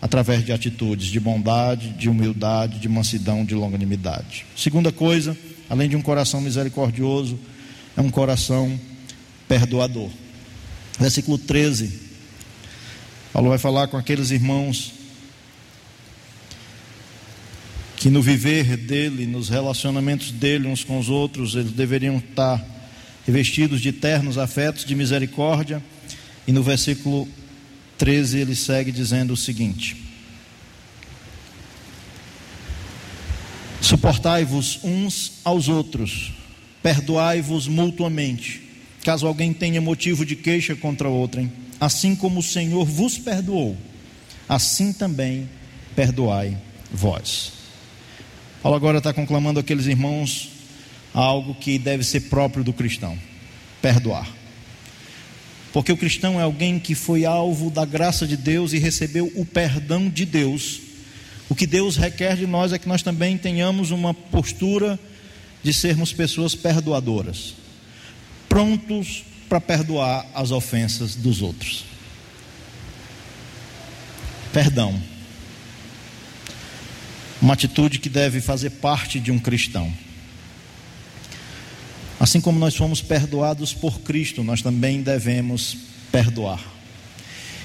[0.00, 4.44] através de atitudes de bondade, de humildade, de mansidão, de longanimidade.
[4.56, 5.36] Segunda coisa,
[5.68, 7.38] além de um coração misericordioso,
[7.96, 8.78] é um coração
[9.48, 10.10] perdoador.
[10.98, 12.06] Versículo 13.
[13.32, 14.92] Paulo vai falar com aqueles irmãos
[17.96, 22.64] que no viver dele, nos relacionamentos dele uns com os outros, eles deveriam estar
[23.26, 25.82] revestidos de ternos afetos de misericórdia.
[26.46, 27.26] E no versículo
[27.98, 29.96] 13 ele segue dizendo o seguinte:
[33.80, 36.32] Suportai-vos uns aos outros,
[36.82, 38.62] perdoai-vos mutuamente,
[39.04, 43.76] caso alguém tenha motivo de queixa contra outrem, assim como o Senhor vos perdoou,
[44.48, 45.48] assim também
[45.94, 46.56] perdoai
[46.90, 47.52] vós.
[48.62, 50.50] Paulo agora está conclamando aqueles irmãos
[51.14, 53.16] algo que deve ser próprio do cristão:
[53.80, 54.35] perdoar.
[55.76, 59.44] Porque o cristão é alguém que foi alvo da graça de Deus e recebeu o
[59.44, 60.80] perdão de Deus.
[61.50, 64.98] O que Deus requer de nós é que nós também tenhamos uma postura
[65.62, 67.56] de sermos pessoas perdoadoras,
[68.48, 71.84] prontos para perdoar as ofensas dos outros.
[74.54, 74.98] Perdão.
[77.42, 79.92] Uma atitude que deve fazer parte de um cristão.
[82.18, 85.76] Assim como nós fomos perdoados por Cristo, nós também devemos
[86.10, 86.60] perdoar.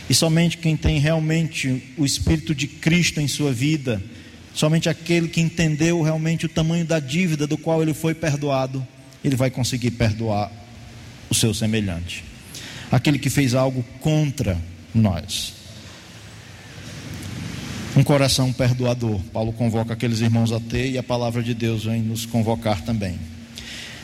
[0.10, 4.02] E somente quem tem realmente o Espírito de Cristo em sua vida,
[4.54, 8.86] somente aquele que entendeu realmente o tamanho da dívida do qual ele foi perdoado,
[9.24, 10.52] ele vai conseguir perdoar
[11.30, 12.26] o seu semelhante.
[12.92, 14.58] Aquele que fez algo contra
[14.94, 15.54] nós.
[17.96, 19.20] Um coração perdoador.
[19.32, 23.18] Paulo convoca aqueles irmãos a ter e a palavra de Deus vem nos convocar também.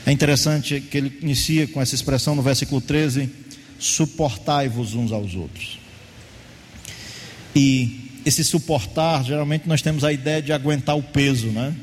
[0.08, 3.30] É interessante que ele inicia com essa expressão no versículo 13:
[3.78, 5.80] suportai-vos uns aos outros.
[7.54, 11.76] E esse suportar, geralmente nós temos a ideia de aguentar o peso, né?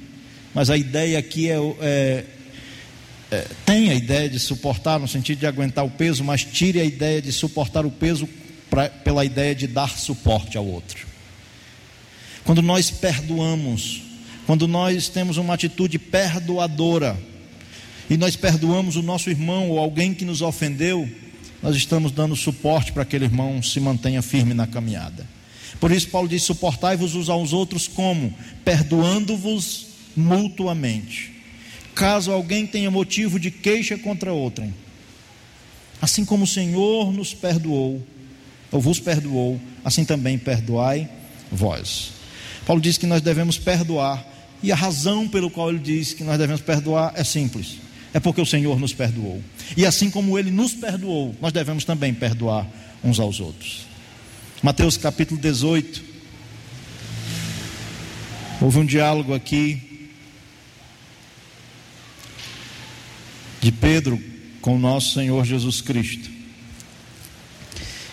[0.54, 2.24] Mas a ideia aqui é, é,
[3.30, 6.84] é, tem a ideia de suportar no sentido de aguentar o peso, mas tire a
[6.84, 8.26] ideia de suportar o peso
[8.70, 11.06] pra, pela ideia de dar suporte ao outro.
[12.42, 14.00] Quando nós perdoamos,
[14.46, 17.18] quando nós temos uma atitude perdoadora,
[18.08, 21.08] e nós perdoamos o nosso irmão ou alguém que nos ofendeu,
[21.62, 25.26] nós estamos dando suporte para que aquele irmão se mantenha firme na caminhada.
[25.80, 28.34] Por isso, Paulo diz: suportai-vos uns aos outros como?
[28.64, 31.32] Perdoando-vos mutuamente.
[31.94, 34.74] Caso alguém tenha motivo de queixa contra outrem,
[36.02, 38.04] assim como o Senhor nos perdoou,
[38.70, 41.08] ou vos perdoou, assim também perdoai
[41.50, 42.12] vós.
[42.66, 44.26] Paulo diz que nós devemos perdoar,
[44.62, 47.83] e a razão pelo qual ele diz que nós devemos perdoar é simples
[48.14, 49.42] é porque o Senhor nos perdoou.
[49.76, 52.64] E assim como Ele nos perdoou, nós devemos também perdoar
[53.02, 53.86] uns aos outros.
[54.62, 56.14] Mateus capítulo 18.
[58.60, 60.08] Houve um diálogo aqui
[63.60, 64.22] de Pedro
[64.62, 66.30] com o nosso Senhor Jesus Cristo.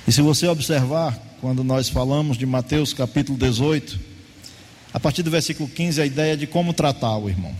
[0.08, 4.00] E se você observar, quando nós falamos de Mateus capítulo 18,
[4.92, 7.56] a partir do versículo 15, a ideia de como tratar o irmão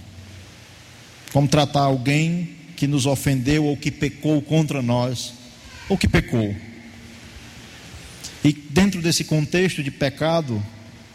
[1.32, 5.34] como tratar alguém que nos ofendeu ou que pecou contra nós,
[5.88, 6.56] ou que pecou.
[8.44, 10.62] E dentro desse contexto de pecado,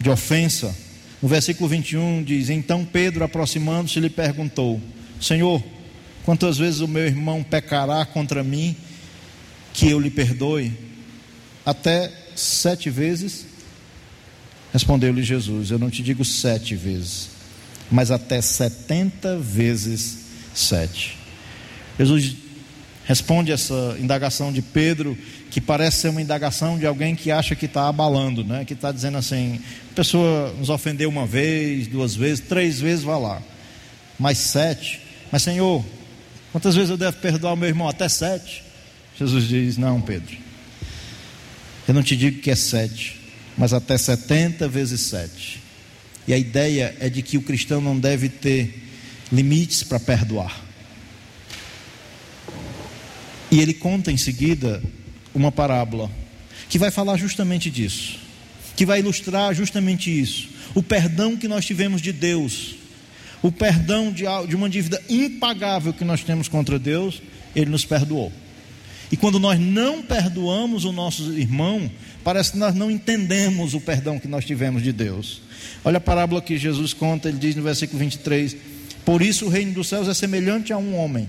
[0.01, 0.77] de ofensa,
[1.21, 4.81] no versículo 21 diz: Então Pedro, aproximando-se, lhe perguntou:
[5.21, 5.63] Senhor,
[6.25, 8.77] quantas vezes o meu irmão pecará contra mim
[9.73, 10.73] que eu lhe perdoe?
[11.65, 13.47] Até sete vezes?
[14.73, 17.31] Respondeu-lhe Jesus: Eu não te digo sete vezes,
[17.91, 20.19] mas até 70 vezes
[20.55, 21.17] 7.
[21.99, 22.37] Jesus
[23.05, 25.17] responde essa indagação de Pedro,
[25.51, 28.65] que parece ser uma indagação de alguém que acha que está abalando, né?
[28.65, 29.61] que está dizendo assim:
[29.93, 33.41] a pessoa nos ofendeu uma vez, duas vezes, três vezes, vá lá,
[34.19, 35.85] mais sete, mas Senhor,
[36.53, 37.89] quantas vezes eu devo perdoar o meu irmão?
[37.89, 38.65] Até sete.
[39.19, 40.37] Jesus diz: Não, Pedro,
[41.89, 43.21] eu não te digo que é sete,
[43.57, 45.63] mas até setenta vezes sete.
[46.27, 48.83] E a ideia é de que o cristão não deve ter
[49.33, 50.65] limites para perdoar.
[53.51, 54.83] E ele conta em seguida
[55.35, 56.11] uma parábola
[56.69, 58.19] que vai falar justamente disso,
[58.77, 60.49] que vai ilustrar justamente isso.
[60.75, 62.75] O perdão que nós tivemos de Deus,
[63.43, 64.25] o perdão de,
[64.55, 67.23] uma dívida impagável que nós temos contra Deus,
[67.55, 68.33] Ele nos perdoou.
[69.11, 71.89] E quando nós não perdoamos o nosso irmão,
[72.25, 75.43] parece que nós não entendemos o perdão que nós tivemos de Deus.
[75.85, 78.57] Olha a parábola que Jesus conta, ele diz no versículo 23:
[79.05, 81.29] Por isso o reino dos céus é semelhante a um homem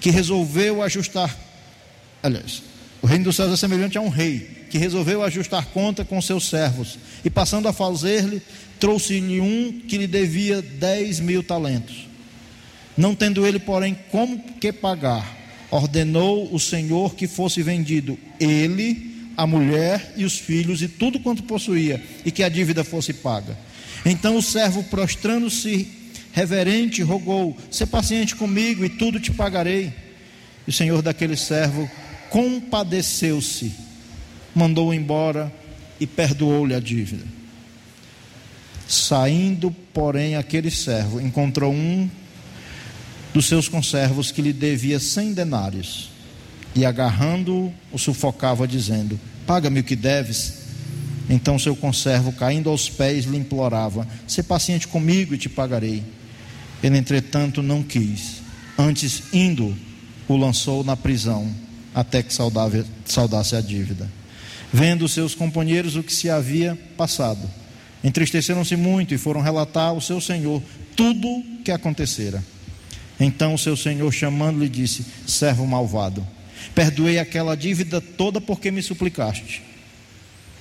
[0.00, 1.34] que resolveu ajustar,
[2.22, 2.62] aliás,
[3.00, 6.48] O reino dos céus é semelhante a um rei que resolveu ajustar conta com seus
[6.48, 8.40] servos e, passando a fazer-lhe,
[8.80, 12.08] trouxe-lhe um que lhe devia dez mil talentos.
[12.96, 15.36] Não tendo ele, porém, como que pagar,
[15.70, 21.42] ordenou o Senhor que fosse vendido ele, a mulher e os filhos e tudo quanto
[21.42, 23.56] possuía, e que a dívida fosse paga.
[24.04, 25.88] Então o servo, prostrando-se
[26.32, 29.92] reverente, rogou: "Se paciente comigo e tudo te pagarei.
[30.66, 31.90] E o senhor daquele servo
[32.30, 33.72] compadeceu-se,
[34.54, 35.52] mandou-o embora
[36.00, 37.24] e perdoou-lhe a dívida.
[38.88, 42.10] Saindo, porém, aquele servo encontrou um
[43.32, 46.13] dos seus conservos que lhe devia cem denários
[46.74, 50.64] e agarrando-o, o sufocava, dizendo: Paga-me o que deves.
[51.28, 56.02] Então seu conservo, caindo aos pés, lhe implorava: Se paciente comigo e te pagarei.
[56.82, 58.42] Ele, entretanto, não quis.
[58.76, 59.74] Antes, indo,
[60.28, 61.50] o lançou na prisão
[61.94, 64.10] até que saudasse a dívida.
[64.72, 67.48] Vendo seus companheiros o que se havia passado,
[68.02, 70.60] entristeceram-se muito e foram relatar ao seu senhor
[70.96, 72.42] tudo o que acontecera.
[73.20, 76.26] Então o seu senhor, chamando-lhe, disse: Servo malvado,
[76.74, 79.62] perdoei aquela dívida toda porque me suplicaste.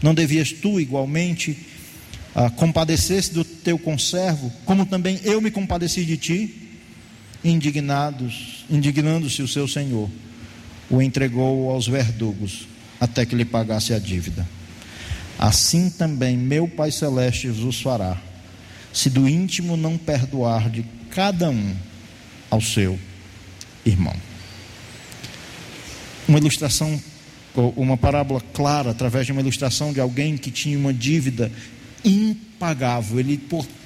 [0.02, 1.58] Não devias tu igualmente
[2.36, 6.56] ah, compadecer-se do teu conservo, como também eu me compadeci de ti?
[7.44, 10.10] Indignados, indignando-se o seu senhor
[10.90, 12.68] o entregou aos verdugos
[13.00, 14.48] até que lhe pagasse a dívida.
[15.38, 18.22] Assim também meu Pai Celeste vos fará,
[18.94, 21.76] se do íntimo não perdoar de cada um
[22.50, 23.00] ao seu
[23.86, 24.16] irmão.
[26.28, 27.02] Uma ilustração,
[27.76, 31.52] uma parábola clara, através de uma ilustração de alguém que tinha uma dívida
[32.04, 33.20] impagável.
[33.20, 33.40] Ele,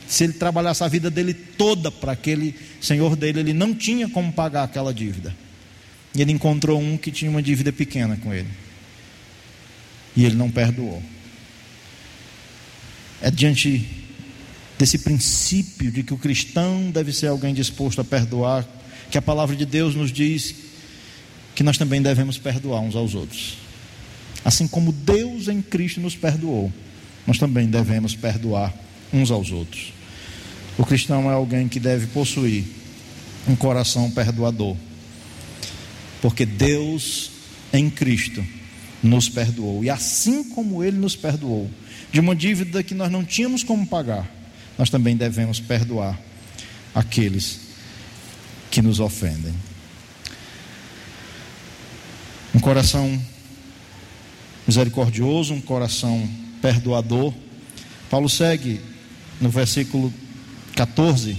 [0.07, 4.31] se ele trabalhasse a vida dele toda para aquele senhor dele, ele não tinha como
[4.31, 5.35] pagar aquela dívida.
[6.15, 8.49] E ele encontrou um que tinha uma dívida pequena com ele.
[10.15, 11.01] E ele não perdoou.
[13.21, 13.87] É diante
[14.77, 18.67] desse princípio de que o cristão deve ser alguém disposto a perdoar,
[19.09, 20.55] que a palavra de Deus nos diz
[21.57, 23.57] que nós também devemos perdoar uns aos outros.
[24.45, 26.71] Assim como Deus em Cristo nos perdoou,
[27.25, 28.71] nós também devemos perdoar
[29.11, 29.91] uns aos outros.
[30.77, 32.63] O cristão é alguém que deve possuir
[33.47, 34.77] um coração perdoador
[36.21, 37.31] porque Deus
[37.73, 38.45] em Cristo
[39.01, 39.83] nos perdoou.
[39.83, 41.67] E assim como Ele nos perdoou
[42.11, 44.29] de uma dívida que nós não tínhamos como pagar,
[44.77, 46.19] nós também devemos perdoar
[46.93, 47.61] aqueles
[48.69, 49.55] que nos ofendem.
[52.57, 53.21] Um coração
[54.65, 56.27] misericordioso, um coração
[56.59, 57.31] perdoador.
[58.09, 58.81] Paulo segue
[59.39, 60.11] no versículo
[60.75, 61.37] 14,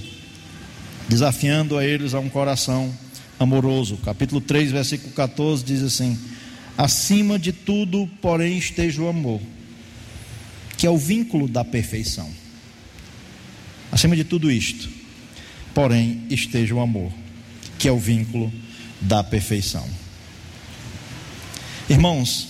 [1.09, 2.97] desafiando a eles a um coração
[3.37, 3.97] amoroso.
[3.97, 6.17] Capítulo 3, versículo 14 diz assim:
[6.77, 9.41] Acima de tudo, porém, esteja o amor,
[10.77, 12.31] que é o vínculo da perfeição.
[13.91, 14.89] Acima de tudo isto,
[15.75, 17.11] porém, esteja o amor,
[17.77, 18.53] que é o vínculo
[19.01, 20.08] da perfeição.
[21.89, 22.49] Irmãos,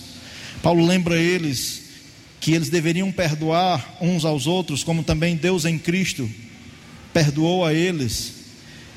[0.61, 1.83] Paulo lembra eles
[2.39, 6.29] que eles deveriam perdoar uns aos outros, como também Deus em Cristo
[7.13, 8.39] perdoou a eles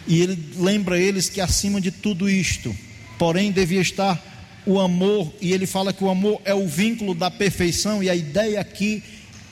[0.06, 2.74] e ele lembra eles que acima de tudo isto,
[3.18, 4.20] porém devia estar
[4.66, 8.14] o amor, e ele fala que o amor é o vínculo da perfeição, e a
[8.14, 9.02] ideia aqui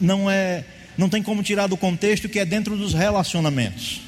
[0.01, 0.65] não é,
[0.97, 4.01] não tem como tirar do contexto que é dentro dos relacionamentos.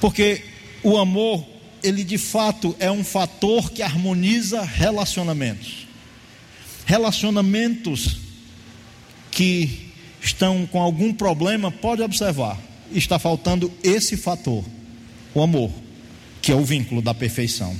[0.00, 0.42] Porque
[0.82, 1.46] o amor,
[1.82, 5.86] ele de fato é um fator que harmoniza relacionamentos.
[6.86, 8.18] Relacionamentos
[9.30, 9.90] que
[10.22, 12.58] estão com algum problema, pode observar
[12.92, 14.64] está faltando esse fator,
[15.32, 15.70] o amor,
[16.42, 17.76] que é o vínculo da perfeição.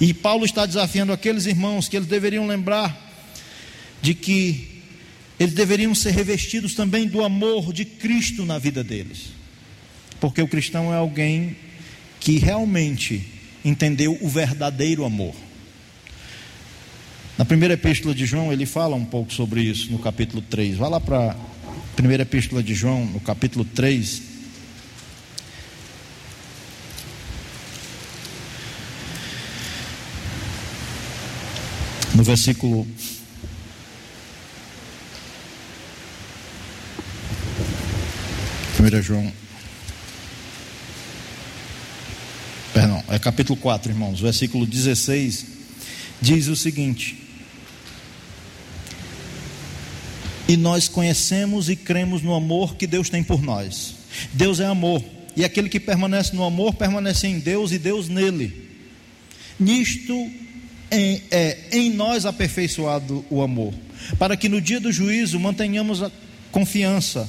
[0.00, 3.08] E Paulo está desafiando aqueles irmãos que eles deveriam lembrar
[4.00, 4.82] de que
[5.38, 9.30] eles deveriam ser revestidos também do amor de Cristo na vida deles.
[10.20, 11.56] Porque o cristão é alguém
[12.20, 13.26] que realmente
[13.64, 15.34] entendeu o verdadeiro amor.
[17.38, 20.76] Na primeira epístola de João, ele fala um pouco sobre isso no capítulo 3.
[20.76, 21.34] Vai lá para
[21.96, 24.22] Primeira Epístola de João, no capítulo 3.
[32.14, 32.86] No versículo
[38.74, 39.32] Primeira João
[42.72, 45.46] Perdão, é capítulo 4, irmãos, versículo 16
[46.20, 47.18] diz o seguinte:
[50.48, 53.96] E nós conhecemos e cremos no amor que Deus tem por nós.
[54.32, 55.04] Deus é amor,
[55.36, 58.70] e aquele que permanece no amor permanece em Deus e Deus nele.
[59.58, 60.30] Nisto
[60.88, 63.74] é em nós aperfeiçoado o amor,
[64.20, 66.12] para que no dia do juízo mantenhamos a
[66.52, 67.28] confiança,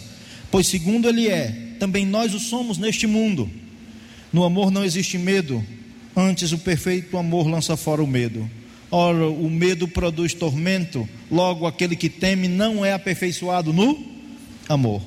[0.52, 3.61] pois segundo Ele é, também nós o somos neste mundo.
[4.32, 5.64] No amor não existe medo,
[6.16, 8.50] antes o perfeito amor lança fora o medo.
[8.90, 13.98] Ora, o medo produz tormento, logo aquele que teme não é aperfeiçoado no
[14.68, 15.02] amor.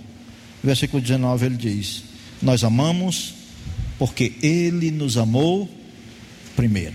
[0.62, 2.04] Versículo 19 ele diz:
[2.40, 3.34] Nós amamos
[3.98, 5.68] porque ele nos amou
[6.56, 6.94] primeiro.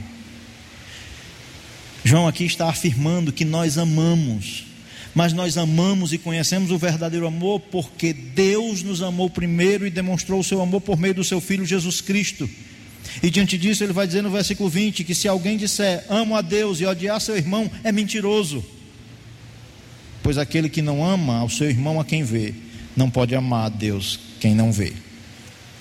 [2.04, 4.66] João aqui está afirmando que nós amamos,
[5.14, 10.40] mas nós amamos e conhecemos o verdadeiro amor porque Deus nos amou primeiro e demonstrou
[10.40, 12.50] o seu amor por meio do seu Filho Jesus Cristo.
[13.24, 16.42] E diante disso, ele vai dizer no versículo 20: que se alguém disser amo a
[16.42, 18.64] Deus e odiar seu irmão, é mentiroso.
[20.22, 22.54] Pois aquele que não ama ao seu irmão a quem vê,
[22.96, 24.94] não pode amar a Deus quem não vê.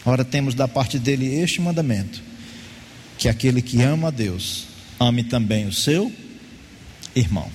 [0.05, 2.23] Ora, temos da parte dele este mandamento:
[3.19, 4.67] que aquele que ama a Deus,
[4.99, 6.11] ame também o seu
[7.15, 7.51] irmão.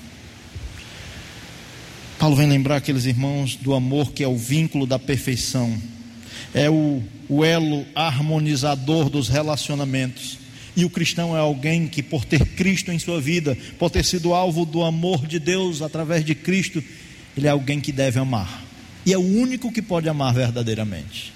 [2.24, 5.78] Paulo vem lembrar aqueles irmãos do amor que é o vínculo da perfeição,
[6.54, 10.40] é o, o elo harmonizador dos relacionamentos.
[10.74, 14.34] E o cristão é alguém que, por ter Cristo em sua vida, por ter sido
[14.34, 16.82] alvo do amor de Deus através de Cristo,
[17.36, 18.64] ele é alguém que deve amar.
[19.06, 21.34] E é o único que pode amar verdadeiramente.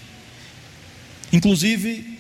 [1.34, 2.18] Inclusive,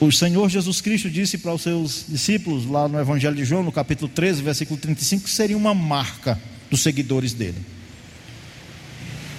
[0.00, 3.70] o Senhor Jesus Cristo disse para os seus discípulos, lá no Evangelho de João, no
[3.70, 6.36] capítulo 13, versículo 35, que seria uma marca
[6.70, 7.58] dos seguidores dele.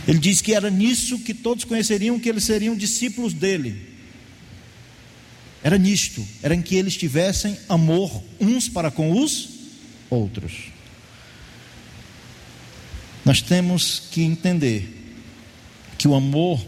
[0.08, 3.76] Ele diz que era nisso que todos conheceriam que eles seriam discípulos dele.
[5.62, 9.50] Era nisto, era em que eles tivessem amor uns para com os
[10.10, 10.72] outros.
[13.26, 14.98] Nós temos que entender
[15.98, 16.66] que o amor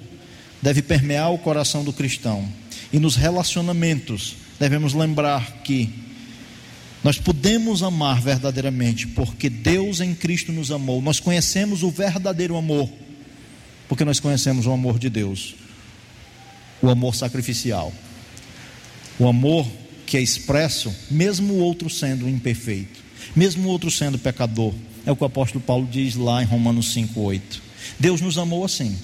[0.62, 2.52] deve permear o coração do cristão.
[2.92, 5.90] E nos relacionamentos, devemos lembrar que
[7.04, 11.02] nós podemos amar verdadeiramente, porque Deus em Cristo nos amou.
[11.02, 12.90] Nós conhecemos o verdadeiro amor,
[13.88, 15.56] porque nós conhecemos o amor de Deus,
[16.82, 17.94] o amor sacrificial,
[19.18, 19.66] o amor
[20.06, 23.00] que é expresso, mesmo o outro sendo imperfeito,
[23.36, 24.74] mesmo o outro sendo pecador.
[25.06, 27.42] É o que o apóstolo Paulo diz lá em Romanos 5,8.
[28.00, 28.98] Deus nos amou assim.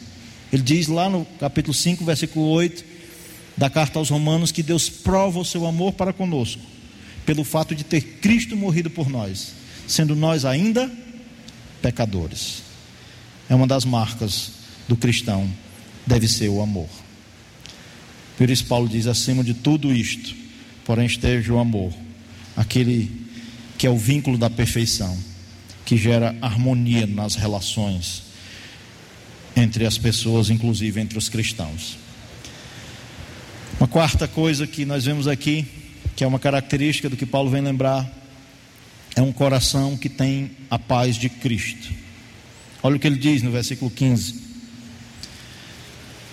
[0.52, 2.96] Ele diz lá no capítulo 5, versículo 8
[3.58, 6.62] da carta aos Romanos que Deus prova o seu amor para conosco,
[7.26, 9.54] pelo fato de ter Cristo morrido por nós,
[9.88, 10.92] sendo nós ainda
[11.82, 12.64] pecadores.
[13.50, 14.52] É uma das marcas
[14.88, 15.50] do cristão,
[16.06, 16.90] deve ser o amor.
[18.38, 20.36] Por isso, Paulo diz: acima de tudo isto,
[20.84, 21.94] porém, esteja o amor,
[22.56, 23.12] aquele
[23.78, 25.18] que é o vínculo da perfeição,
[25.86, 28.24] que gera harmonia nas relações
[29.56, 31.98] entre as pessoas, inclusive entre os cristãos.
[33.80, 35.66] Uma quarta coisa que nós vemos aqui,
[36.16, 38.10] que é uma característica do que Paulo vem lembrar,
[39.16, 41.92] é um coração que tem a paz de Cristo.
[42.82, 44.44] Olha o que ele diz no versículo 15.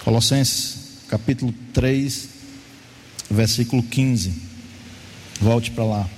[0.04, 2.28] Colossenses, capítulo 3,
[3.30, 4.32] versículo 15.
[5.40, 6.10] Volte para lá.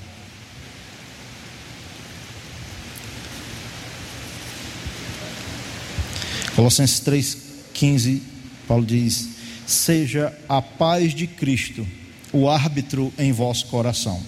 [6.55, 7.39] Colossenses 3,
[7.73, 8.23] 15,
[8.69, 9.29] Paulo diz:
[9.67, 11.87] Seja a paz de Cristo
[12.35, 14.21] o árbitro em vosso coração,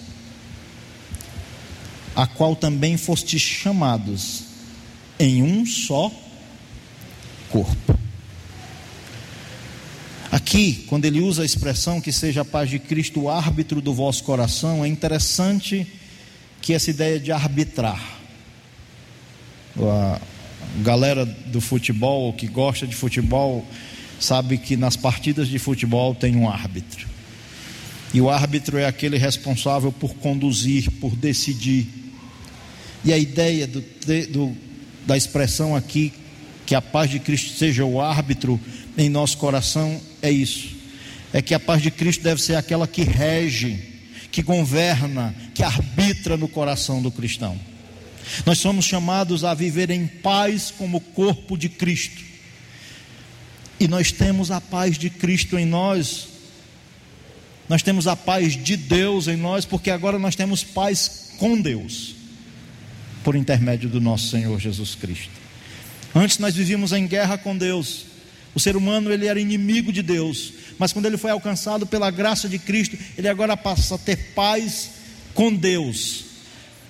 [2.15, 4.43] a qual também fostes chamados
[5.19, 6.09] em um só
[7.49, 7.99] corpo.
[10.31, 13.93] Aqui, quando ele usa a expressão que seja a paz de Cristo o árbitro do
[13.93, 15.85] vosso coração, é interessante
[16.61, 18.19] que essa ideia de arbitrar,
[20.81, 23.67] galera do futebol que gosta de futebol
[24.17, 27.16] sabe que nas partidas de futebol tem um árbitro.
[28.13, 31.87] E o árbitro é aquele responsável por conduzir, por decidir.
[33.03, 33.83] E a ideia do,
[34.31, 34.55] do,
[35.05, 36.13] da expressão aqui,
[36.65, 38.59] que a paz de Cristo seja o árbitro
[38.97, 40.75] em nosso coração, é isso.
[41.33, 43.79] É que a paz de Cristo deve ser aquela que rege,
[44.31, 47.59] que governa, que arbitra no coração do cristão.
[48.45, 52.21] Nós somos chamados a viver em paz como corpo de Cristo.
[53.79, 56.27] E nós temos a paz de Cristo em nós.
[57.69, 62.15] Nós temos a paz de Deus em nós, porque agora nós temos paz com Deus,
[63.23, 65.31] por intermédio do nosso Senhor Jesus Cristo.
[66.15, 68.05] Antes nós vivíamos em guerra com Deus.
[68.55, 72.49] O ser humano ele era inimigo de Deus, mas quando ele foi alcançado pela graça
[72.49, 74.91] de Cristo, ele agora passa a ter paz
[75.33, 76.26] com Deus.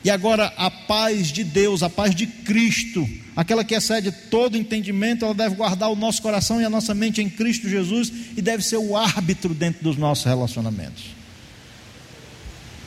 [0.08, 3.06] E agora a paz de Deus, a paz de Cristo,
[3.36, 7.22] aquela que excede todo entendimento, ela deve guardar o nosso coração e a nossa mente
[7.22, 11.08] em Cristo Jesus e deve ser o árbitro dentro dos nossos relacionamentos.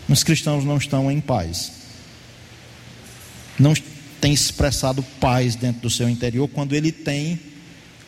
[0.09, 1.73] Os cristãos não estão em paz.
[3.59, 3.75] Não
[4.19, 7.39] tem expressado paz dentro do seu interior quando ele tem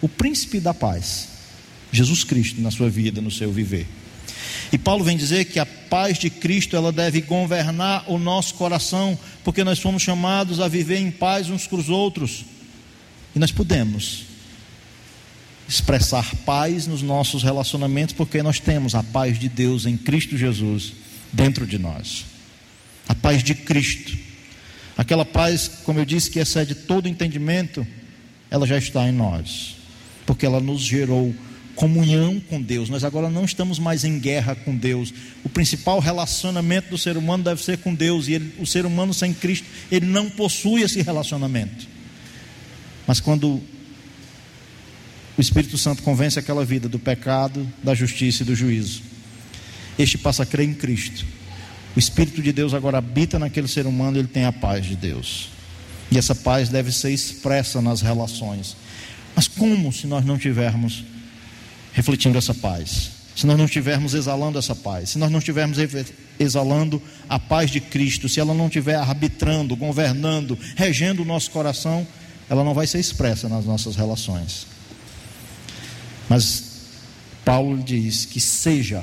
[0.01, 1.29] o príncipe da paz,
[1.93, 3.87] Jesus Cristo, na sua vida, no seu viver.
[4.73, 9.19] E Paulo vem dizer que a paz de Cristo ela deve governar o nosso coração,
[9.45, 12.47] porque nós somos chamados a viver em paz uns com os outros.
[13.37, 14.25] E nós podemos
[15.69, 20.95] expressar paz nos nossos relacionamentos, porque nós temos a paz de Deus em Cristo Jesus
[21.31, 22.25] dentro de nós.
[23.07, 24.17] A paz de Cristo.
[24.97, 27.87] Aquela paz, como eu disse, que excede todo entendimento,
[28.51, 29.77] ela já está em nós,
[30.25, 31.35] porque ela nos gerou
[31.75, 32.89] comunhão com Deus.
[32.89, 35.13] Nós agora não estamos mais em guerra com Deus.
[35.45, 39.13] O principal relacionamento do ser humano deve ser com Deus, e ele, o ser humano
[39.13, 41.87] sem Cristo, ele não possui esse relacionamento.
[43.07, 43.61] Mas quando
[45.37, 49.03] o Espírito Santo convence aquela vida do pecado, da justiça e do juízo,
[49.99, 51.25] este passa a crer em Cristo.
[51.95, 55.49] O Espírito de Deus agora habita naquele ser humano, ele tem a paz de Deus.
[56.11, 58.77] E essa paz deve ser expressa nas relações.
[59.35, 61.05] Mas como se nós não tivermos
[61.93, 63.11] refletindo essa paz?
[63.35, 65.79] Se nós não estivermos exalando essa paz, se nós não estivermos
[66.39, 72.07] exalando a paz de Cristo, se ela não estiver arbitrando, governando, regendo o nosso coração,
[72.51, 74.67] ela não vai ser expressa nas nossas relações.
[76.29, 76.65] Mas
[77.43, 79.03] Paulo diz que seja,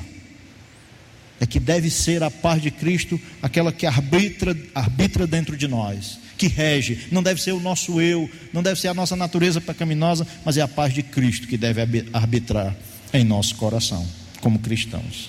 [1.40, 6.19] é que deve ser a paz de Cristo aquela que arbitra, arbitra dentro de nós,
[6.40, 10.26] que rege, não deve ser o nosso eu, não deve ser a nossa natureza pecaminosa,
[10.42, 11.82] mas é a paz de Cristo que deve
[12.14, 12.74] arbitrar
[13.12, 14.08] em nosso coração,
[14.40, 15.28] como cristãos.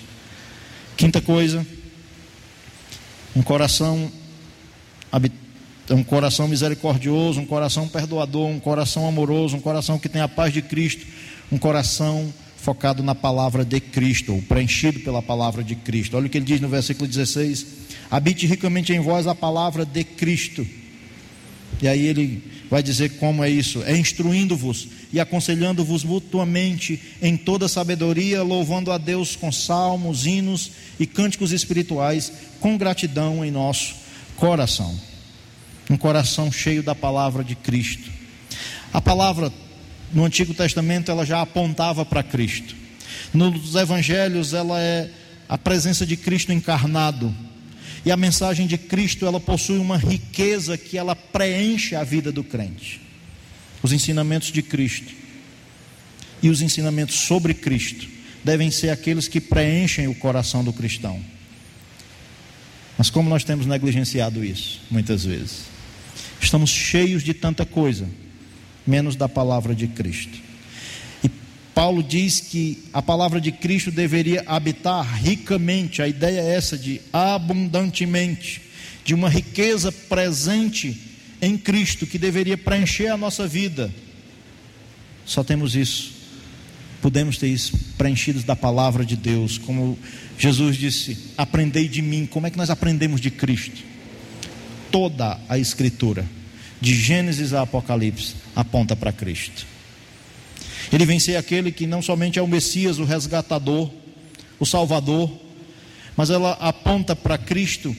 [0.96, 1.66] Quinta coisa,
[3.36, 4.10] um coração
[5.90, 10.54] um coração misericordioso, um coração perdoador, um coração amoroso, um coração que tem a paz
[10.54, 11.06] de Cristo,
[11.50, 16.16] um coração focado na palavra de Cristo, ou preenchido pela palavra de Cristo.
[16.16, 17.66] Olha o que ele diz no versículo 16:
[18.10, 20.66] habite ricamente em vós a palavra de Cristo.
[21.82, 27.68] E aí ele vai dizer como é isso: é instruindo-vos e aconselhando-vos mutuamente em toda
[27.68, 33.96] sabedoria, louvando a Deus com salmos, hinos e cânticos espirituais, com gratidão em nosso
[34.36, 34.96] coração.
[35.90, 38.08] Um coração cheio da palavra de Cristo.
[38.92, 39.52] A palavra
[40.12, 42.76] no Antigo Testamento ela já apontava para Cristo.
[43.34, 45.10] Nos evangelhos ela é
[45.48, 47.34] a presença de Cristo encarnado.
[48.04, 52.42] E a mensagem de Cristo, ela possui uma riqueza que ela preenche a vida do
[52.42, 53.00] crente.
[53.82, 55.12] Os ensinamentos de Cristo
[56.42, 58.08] e os ensinamentos sobre Cristo
[58.42, 61.20] devem ser aqueles que preenchem o coração do cristão.
[62.98, 65.62] Mas como nós temos negligenciado isso, muitas vezes?
[66.40, 68.08] Estamos cheios de tanta coisa,
[68.84, 70.41] menos da palavra de Cristo.
[71.74, 77.00] Paulo diz que a palavra de Cristo deveria habitar ricamente, a ideia é essa de
[77.12, 78.60] abundantemente,
[79.04, 81.00] de uma riqueza presente
[81.40, 83.92] em Cristo que deveria preencher a nossa vida.
[85.24, 86.12] Só temos isso.
[87.00, 89.98] Podemos ter isso preenchidos da palavra de Deus, como
[90.38, 92.26] Jesus disse: "Aprendei de mim".
[92.26, 93.82] Como é que nós aprendemos de Cristo?
[94.90, 96.24] Toda a escritura,
[96.80, 99.71] de Gênesis a Apocalipse, aponta para Cristo.
[100.90, 103.90] Ele vem ser aquele que não somente é o Messias, o resgatador,
[104.58, 105.30] o Salvador,
[106.16, 107.94] mas ela aponta para Cristo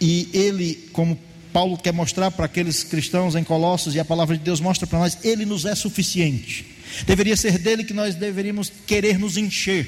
[0.00, 1.18] e ele, como
[1.52, 4.98] Paulo quer mostrar para aqueles cristãos em Colossos e a palavra de Deus mostra para
[4.98, 6.66] nós, ele nos é suficiente.
[7.06, 9.86] Deveria ser dele que nós deveríamos querer nos encher.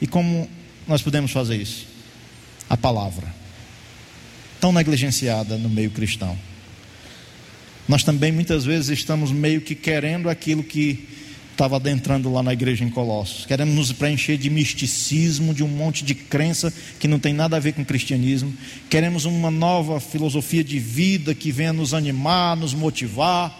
[0.00, 0.48] E como
[0.86, 1.86] nós podemos fazer isso?
[2.68, 3.32] A palavra,
[4.60, 6.38] tão negligenciada no meio cristão
[7.88, 11.08] nós também muitas vezes estamos meio que querendo aquilo que
[11.52, 13.46] estava adentrando lá na igreja em Colossos.
[13.46, 17.60] Queremos nos preencher de misticismo, de um monte de crença que não tem nada a
[17.60, 18.52] ver com cristianismo.
[18.90, 23.56] Queremos uma nova filosofia de vida que venha nos animar, nos motivar.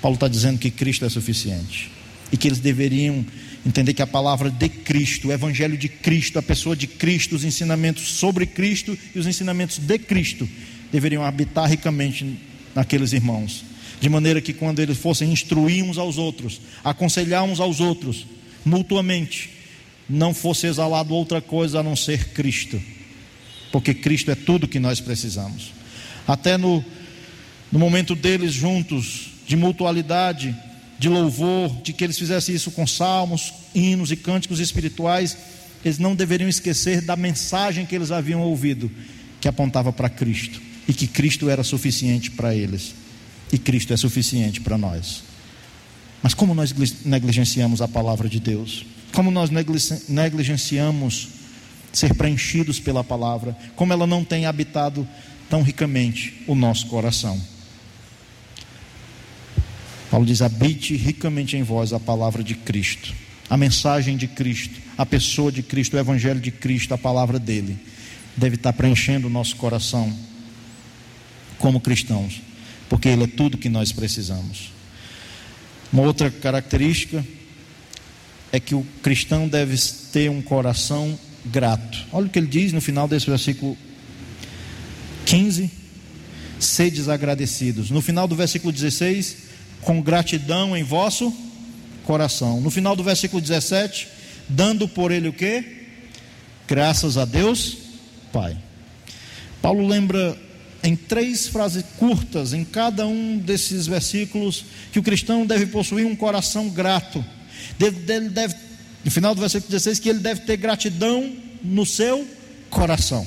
[0.00, 1.90] Paulo está dizendo que Cristo é suficiente
[2.32, 3.24] e que eles deveriam
[3.64, 7.44] entender que a palavra de Cristo, o Evangelho de Cristo, a pessoa de Cristo, os
[7.44, 10.48] ensinamentos sobre Cristo e os ensinamentos de Cristo
[10.90, 12.38] deveriam habitar ricamente
[12.74, 13.64] naqueles irmãos,
[14.02, 18.26] de maneira que quando eles fossem instruir uns aos outros, aconselhar uns aos outros,
[18.64, 19.48] mutuamente,
[20.10, 22.82] não fosse exalado outra coisa a não ser Cristo,
[23.70, 25.70] porque Cristo é tudo que nós precisamos.
[26.26, 26.84] Até no,
[27.70, 30.52] no momento deles juntos, de mutualidade,
[30.98, 35.38] de louvor, de que eles fizessem isso com salmos, hinos e cânticos espirituais,
[35.84, 38.90] eles não deveriam esquecer da mensagem que eles haviam ouvido,
[39.40, 43.00] que apontava para Cristo e que Cristo era suficiente para eles
[43.52, 45.22] e Cristo é suficiente para nós.
[46.22, 46.72] Mas como nós
[47.04, 48.86] negligenciamos a palavra de Deus?
[49.12, 49.50] Como nós
[50.08, 51.28] negligenciamos
[51.92, 55.06] ser preenchidos pela palavra, como ela não tem habitado
[55.50, 57.38] tão ricamente o nosso coração.
[60.10, 63.12] Paulo diz: habite ricamente em vós a palavra de Cristo,
[63.50, 67.76] a mensagem de Cristo, a pessoa de Cristo, o Evangelho de Cristo, a palavra dele,
[68.36, 70.14] deve estar preenchendo o nosso coração
[71.58, 72.40] como cristãos,
[72.92, 74.70] porque ele é tudo que nós precisamos.
[75.90, 77.24] Uma outra característica
[78.52, 79.78] é que o cristão deve
[80.12, 82.04] ter um coração grato.
[82.12, 83.78] Olha o que ele diz no final desse versículo
[85.24, 85.70] 15:
[86.60, 87.90] sedes agradecidos.
[87.90, 89.38] No final do versículo 16,
[89.80, 91.34] com gratidão em vosso
[92.04, 92.60] coração.
[92.60, 94.06] No final do versículo 17,
[94.50, 95.64] dando por ele o que?
[96.68, 97.74] Graças a Deus,
[98.30, 98.54] Pai.
[99.62, 100.38] Paulo lembra
[100.82, 106.16] em três frases curtas, em cada um desses versículos, que o cristão deve possuir um
[106.16, 107.24] coração grato.
[107.78, 108.54] Ele deve,
[109.04, 112.26] no final do versículo 16, que ele deve ter gratidão no seu
[112.68, 113.26] coração.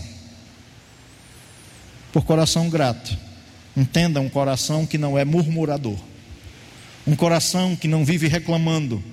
[2.12, 3.18] Por coração grato.
[3.76, 5.98] Entenda um coração que não é murmurador
[7.08, 9.04] um coração que não vive reclamando.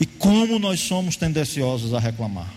[0.00, 2.52] E como nós somos tendenciosos a reclamar.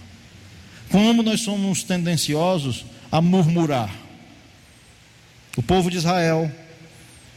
[0.89, 3.93] Como nós somos tendenciosos a murmurar.
[5.59, 6.49] O povo de Israel,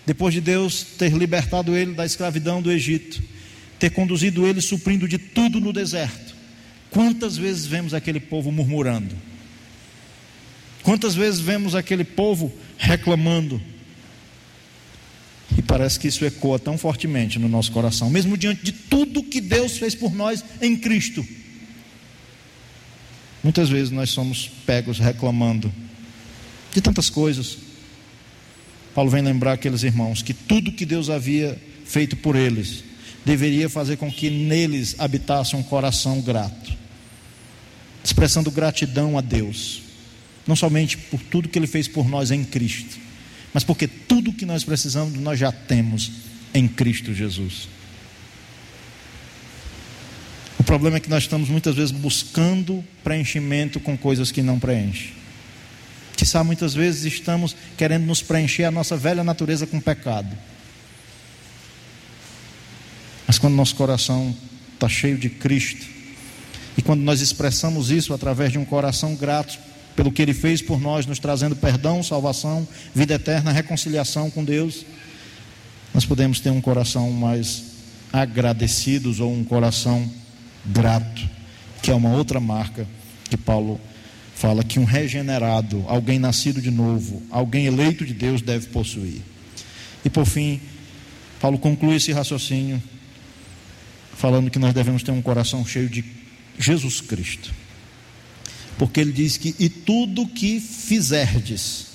[0.06, 3.20] depois de Deus ter libertado ele da escravidão do Egito,
[3.80, 6.32] ter conduzido ele suprindo de tudo no deserto,
[6.88, 9.12] quantas vezes vemos aquele povo murmurando?
[10.84, 13.60] Quantas vezes vemos aquele povo reclamando?
[15.58, 19.40] E parece que isso ecoa tão fortemente no nosso coração, mesmo diante de tudo que
[19.40, 21.26] Deus fez por nós em Cristo.
[23.42, 25.74] Muitas vezes nós somos pegos reclamando
[26.72, 27.71] de tantas coisas.
[28.94, 32.84] Paulo vem lembrar aqueles irmãos que tudo que Deus havia feito por eles
[33.24, 36.72] deveria fazer com que neles habitasse um coração grato,
[38.04, 39.82] expressando gratidão a Deus,
[40.46, 42.98] não somente por tudo que Ele fez por nós em Cristo,
[43.54, 46.10] mas porque tudo que nós precisamos nós já temos
[46.52, 47.68] em Cristo Jesus.
[50.58, 55.21] O problema é que nós estamos muitas vezes buscando preenchimento com coisas que não preenchem.
[56.16, 60.36] Quizá muitas vezes estamos querendo nos preencher a nossa velha natureza com pecado.
[63.26, 64.34] Mas quando nosso coração
[64.74, 65.86] está cheio de Cristo,
[66.76, 69.58] e quando nós expressamos isso através de um coração grato
[69.94, 74.84] pelo que Ele fez por nós, nos trazendo perdão, salvação, vida eterna, reconciliação com Deus,
[75.92, 77.64] nós podemos ter um coração mais
[78.12, 80.10] agradecidos ou um coração
[80.64, 81.28] grato,
[81.82, 82.86] que é uma outra marca
[83.28, 83.80] que Paulo
[84.42, 89.22] fala que um regenerado, alguém nascido de novo, alguém eleito de Deus deve possuir.
[90.04, 90.60] E por fim,
[91.40, 92.82] Paulo conclui esse raciocínio
[94.14, 96.04] falando que nós devemos ter um coração cheio de
[96.58, 97.62] Jesus Cristo
[98.82, 101.86] porque ele diz que e tudo que fizerdes,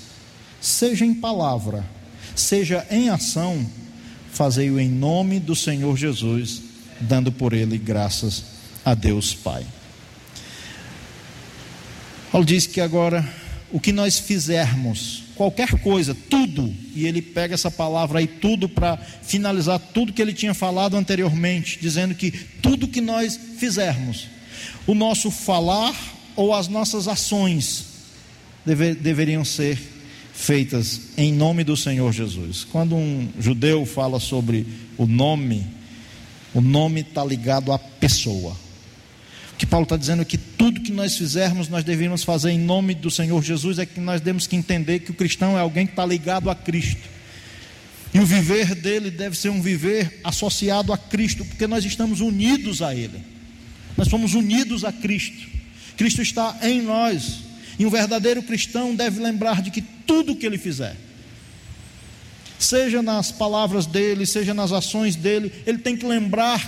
[0.62, 1.86] seja em palavra,
[2.34, 3.66] seja em ação,
[4.32, 6.62] fazei-o em nome do Senhor Jesus,
[7.02, 8.44] dando por ele graças
[8.86, 9.66] a Deus Pai.
[12.38, 13.28] Paulo diz que agora
[13.72, 18.96] o que nós fizermos, qualquer coisa, tudo, e ele pega essa palavra aí, tudo, para
[19.24, 22.30] finalizar tudo que ele tinha falado anteriormente, dizendo que
[22.62, 24.28] tudo que nós fizermos,
[24.86, 25.96] o nosso falar,
[26.36, 27.86] ou as nossas ações
[28.64, 29.76] deve, deveriam ser
[30.32, 32.64] feitas em nome do Senhor Jesus.
[32.64, 34.64] Quando um judeu fala sobre
[34.96, 35.66] o nome,
[36.54, 38.67] o nome está ligado à pessoa.
[39.58, 42.94] Que Paulo está dizendo é que tudo que nós fizermos, nós deveríamos fazer em nome
[42.94, 45.94] do Senhor Jesus, é que nós temos que entender que o cristão é alguém que
[45.94, 47.02] está ligado a Cristo.
[48.14, 52.82] E o viver dele deve ser um viver associado a Cristo, porque nós estamos unidos
[52.82, 53.20] a Ele.
[53.98, 55.48] Nós somos unidos a Cristo.
[55.98, 57.40] Cristo está em nós.
[57.80, 60.96] E um verdadeiro cristão deve lembrar de que tudo que ele fizer,
[62.58, 66.60] seja nas palavras dele, seja nas ações dele, ele tem que lembrar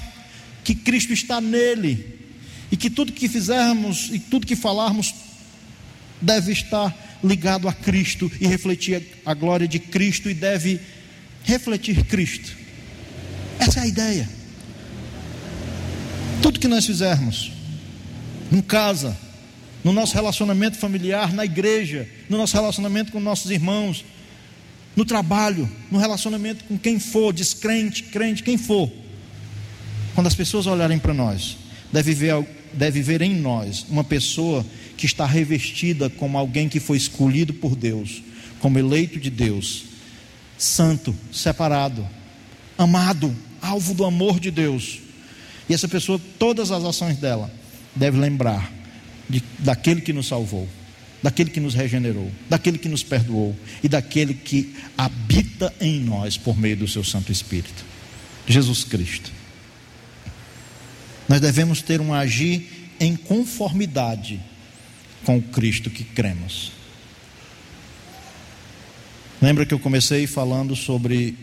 [0.63, 2.18] que Cristo está nele.
[2.71, 5.13] E que tudo que fizermos e tudo que falarmos
[6.21, 10.79] deve estar ligado a Cristo e refletir a glória de Cristo e deve
[11.43, 12.55] refletir Cristo.
[13.59, 14.29] Essa é a ideia.
[16.41, 17.51] Tudo que nós fizermos,
[18.51, 19.17] em casa,
[19.83, 24.05] no nosso relacionamento familiar, na igreja, no nosso relacionamento com nossos irmãos,
[24.95, 28.91] no trabalho, no relacionamento com quem for, descrente, crente, quem for.
[30.15, 31.57] Quando as pessoas olharem para nós,
[31.91, 34.65] deve ver, deve ver em nós uma pessoa
[34.97, 38.21] que está revestida como alguém que foi escolhido por Deus,
[38.59, 39.85] como eleito de Deus,
[40.57, 42.07] santo, separado,
[42.77, 44.99] amado, alvo do amor de Deus.
[45.67, 47.51] E essa pessoa, todas as ações dela,
[47.95, 48.71] deve lembrar
[49.29, 50.67] de, daquele que nos salvou,
[51.21, 56.57] daquele que nos regenerou, daquele que nos perdoou e daquele que habita em nós por
[56.57, 57.85] meio do seu Santo Espírito,
[58.47, 59.38] Jesus Cristo.
[61.29, 64.41] Nós devemos ter um agir em conformidade
[65.23, 66.71] com o Cristo que cremos.
[69.39, 71.37] Lembra que eu comecei falando sobre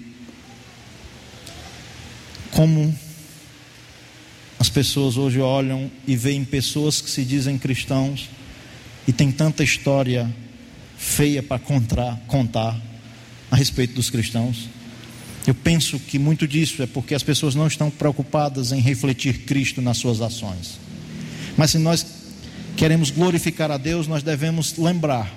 [2.50, 2.92] como
[4.58, 8.28] as pessoas hoje olham e veem pessoas que se dizem cristãos
[9.06, 10.28] e tem tanta história
[10.98, 12.76] feia para contar, contar
[13.50, 14.68] a respeito dos cristãos.
[15.46, 19.80] Eu penso que muito disso é porque as pessoas não estão preocupadas em refletir Cristo
[19.80, 20.80] nas suas ações.
[21.56, 22.04] Mas se nós
[22.76, 25.32] queremos glorificar a Deus, nós devemos lembrar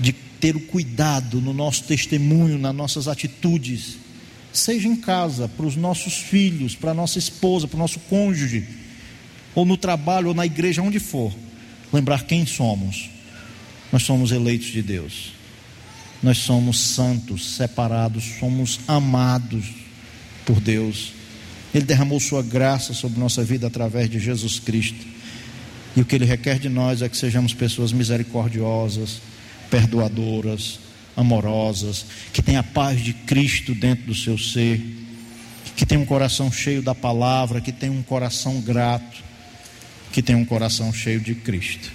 [0.00, 3.96] de ter o cuidado no nosso testemunho, nas nossas atitudes,
[4.52, 8.66] seja em casa, para os nossos filhos, para a nossa esposa, para o nosso cônjuge,
[9.54, 11.32] ou no trabalho, ou na igreja, onde for,
[11.92, 13.08] lembrar quem somos.
[13.92, 15.32] Nós somos eleitos de Deus,
[16.22, 19.66] nós somos santos, separados, somos amados
[20.44, 21.12] por Deus.
[21.74, 25.06] Ele derramou Sua graça sobre nossa vida através de Jesus Cristo.
[25.96, 29.20] E o que Ele requer de nós é que sejamos pessoas misericordiosas,
[29.70, 30.78] perdoadoras,
[31.16, 34.80] amorosas, que tenham a paz de Cristo dentro do seu ser,
[35.76, 39.22] que tenham um coração cheio da palavra, que tenham um coração grato,
[40.12, 41.90] que tenham um coração cheio de Cristo.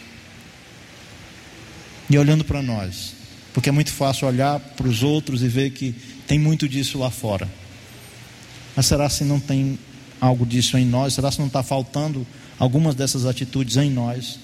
[2.10, 3.14] E olhando para nós,
[3.56, 5.96] porque é muito fácil olhar para os outros e ver que
[6.28, 7.50] tem muito disso lá fora.
[8.76, 9.80] Mas será se não tem
[10.20, 11.14] algo disso em nós?
[11.14, 12.28] Será se não está faltando
[12.60, 14.38] algumas dessas atitudes em nós?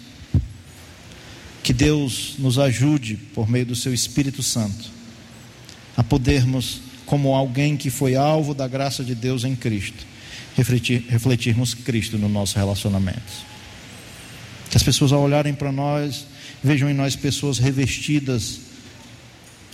[1.61, 4.89] Que Deus nos ajude, por meio do Seu Espírito Santo,
[5.97, 10.05] a podermos, como alguém que foi alvo da graça de Deus em Cristo,
[10.55, 13.33] refletir, refletirmos Cristo no nosso relacionamento.
[14.69, 16.25] Que as pessoas, ao olharem para nós,
[16.63, 18.70] vejam em nós pessoas revestidas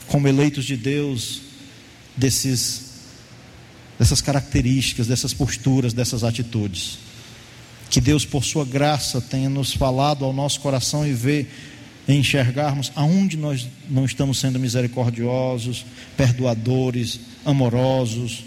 [0.08, 1.41] como eleitos de Deus,
[2.16, 2.91] desses,
[3.99, 6.99] dessas características, dessas posturas, dessas atitudes.
[7.89, 11.49] Que Deus, por Sua graça, tenha nos falado ao nosso coração e ver
[12.08, 15.86] enxergarmos aonde nós não estamos sendo misericordiosos,
[16.16, 18.45] perdoadores, amorosos,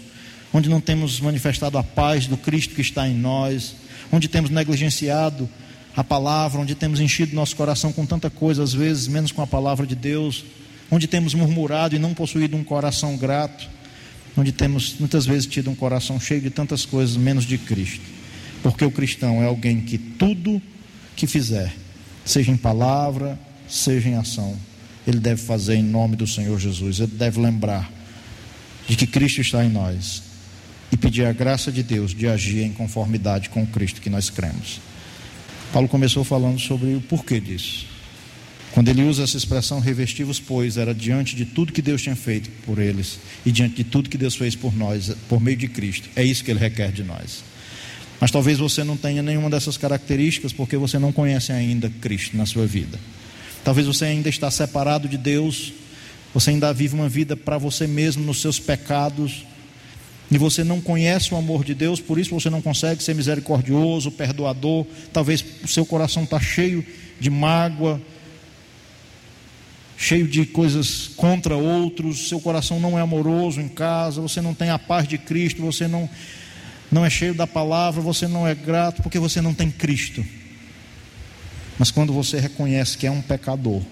[0.53, 3.75] onde não temos manifestado a paz do Cristo que está em nós,
[4.11, 5.47] onde temos negligenciado
[5.95, 9.47] a palavra, onde temos enchido nosso coração com tanta coisa, às vezes menos com a
[9.47, 10.43] palavra de Deus,
[10.91, 13.67] onde temos murmurado e não possuído um coração grato,
[14.35, 18.03] onde temos muitas vezes tido um coração cheio de tantas coisas, menos de Cristo.
[18.61, 20.61] Porque o cristão é alguém que tudo
[21.15, 21.73] que fizer,
[22.25, 24.55] seja em palavra, seja em ação,
[25.07, 26.99] ele deve fazer em nome do Senhor Jesus.
[26.99, 27.91] Ele deve lembrar
[28.87, 30.23] de que Cristo está em nós
[30.91, 34.29] e pedir a graça de Deus de agir em conformidade com o Cristo que nós
[34.29, 34.79] cremos.
[35.71, 37.87] Paulo começou falando sobre o porquê disso.
[38.73, 42.49] Quando ele usa essa expressão revestivos, pois, era diante de tudo que Deus tinha feito
[42.65, 46.07] por eles e diante de tudo que Deus fez por nós, por meio de Cristo.
[46.15, 47.43] É isso que ele requer de nós.
[48.19, 52.45] Mas talvez você não tenha nenhuma dessas características porque você não conhece ainda Cristo na
[52.45, 52.97] sua vida.
[53.63, 55.73] Talvez você ainda está separado de Deus,
[56.33, 59.45] você ainda vive uma vida para você mesmo nos seus pecados,
[60.31, 64.09] e você não conhece o amor de Deus, por isso você não consegue ser misericordioso,
[64.09, 64.85] perdoador.
[65.11, 66.85] Talvez o seu coração está cheio
[67.19, 68.01] de mágoa,
[70.01, 74.71] cheio de coisas contra outros, seu coração não é amoroso em casa, você não tem
[74.71, 76.09] a paz de Cristo, você não,
[76.91, 80.25] não é cheio da palavra, você não é grato porque você não tem Cristo.
[81.77, 83.83] Mas quando você reconhece que é um pecador,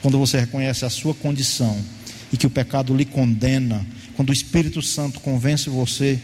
[0.00, 1.78] quando você reconhece a sua condição
[2.32, 3.86] e que o pecado lhe condena,
[4.16, 6.18] quando o Espírito Santo convence você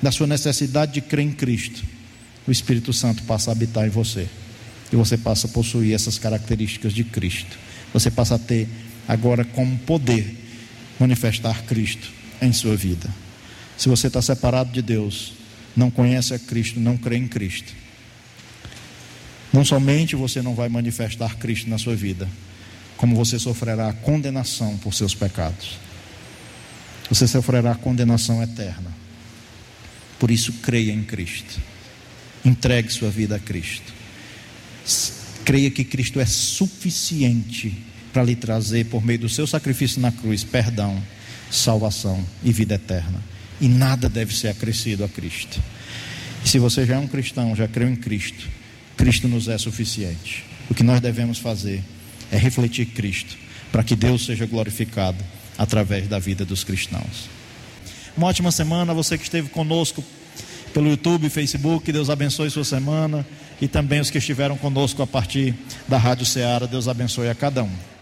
[0.00, 1.84] da sua necessidade de crer em Cristo,
[2.46, 4.28] o Espírito Santo passa a habitar em você
[4.92, 7.58] e você passa a possuir essas características de Cristo.
[7.92, 8.68] Você passa a ter
[9.06, 10.36] agora como poder
[10.98, 12.10] manifestar Cristo
[12.40, 13.08] em sua vida.
[13.76, 15.32] Se você está separado de Deus,
[15.76, 17.72] não conhece a Cristo, não crê em Cristo,
[19.52, 22.28] não somente você não vai manifestar Cristo na sua vida,
[22.96, 25.78] como você sofrerá condenação por seus pecados.
[27.08, 28.92] Você sofrerá condenação eterna.
[30.18, 31.58] Por isso, creia em Cristo.
[32.44, 33.92] Entregue sua vida a Cristo.
[35.48, 37.74] Creia que Cristo é suficiente
[38.12, 41.02] para lhe trazer, por meio do seu sacrifício na cruz, perdão,
[41.50, 43.18] salvação e vida eterna.
[43.58, 45.58] E nada deve ser acrescido a Cristo.
[46.44, 48.46] Se você já é um cristão, já creu em Cristo,
[48.94, 50.44] Cristo nos é suficiente.
[50.68, 51.82] O que nós devemos fazer
[52.30, 53.34] é refletir Cristo,
[53.72, 55.24] para que Deus seja glorificado
[55.56, 57.30] através da vida dos cristãos.
[58.14, 60.04] Uma ótima semana, você que esteve conosco
[60.74, 63.26] pelo YouTube, Facebook, Deus abençoe sua semana.
[63.60, 65.54] E também os que estiveram conosco a partir
[65.86, 66.66] da Rádio Ceará.
[66.66, 67.97] Deus abençoe a cada um.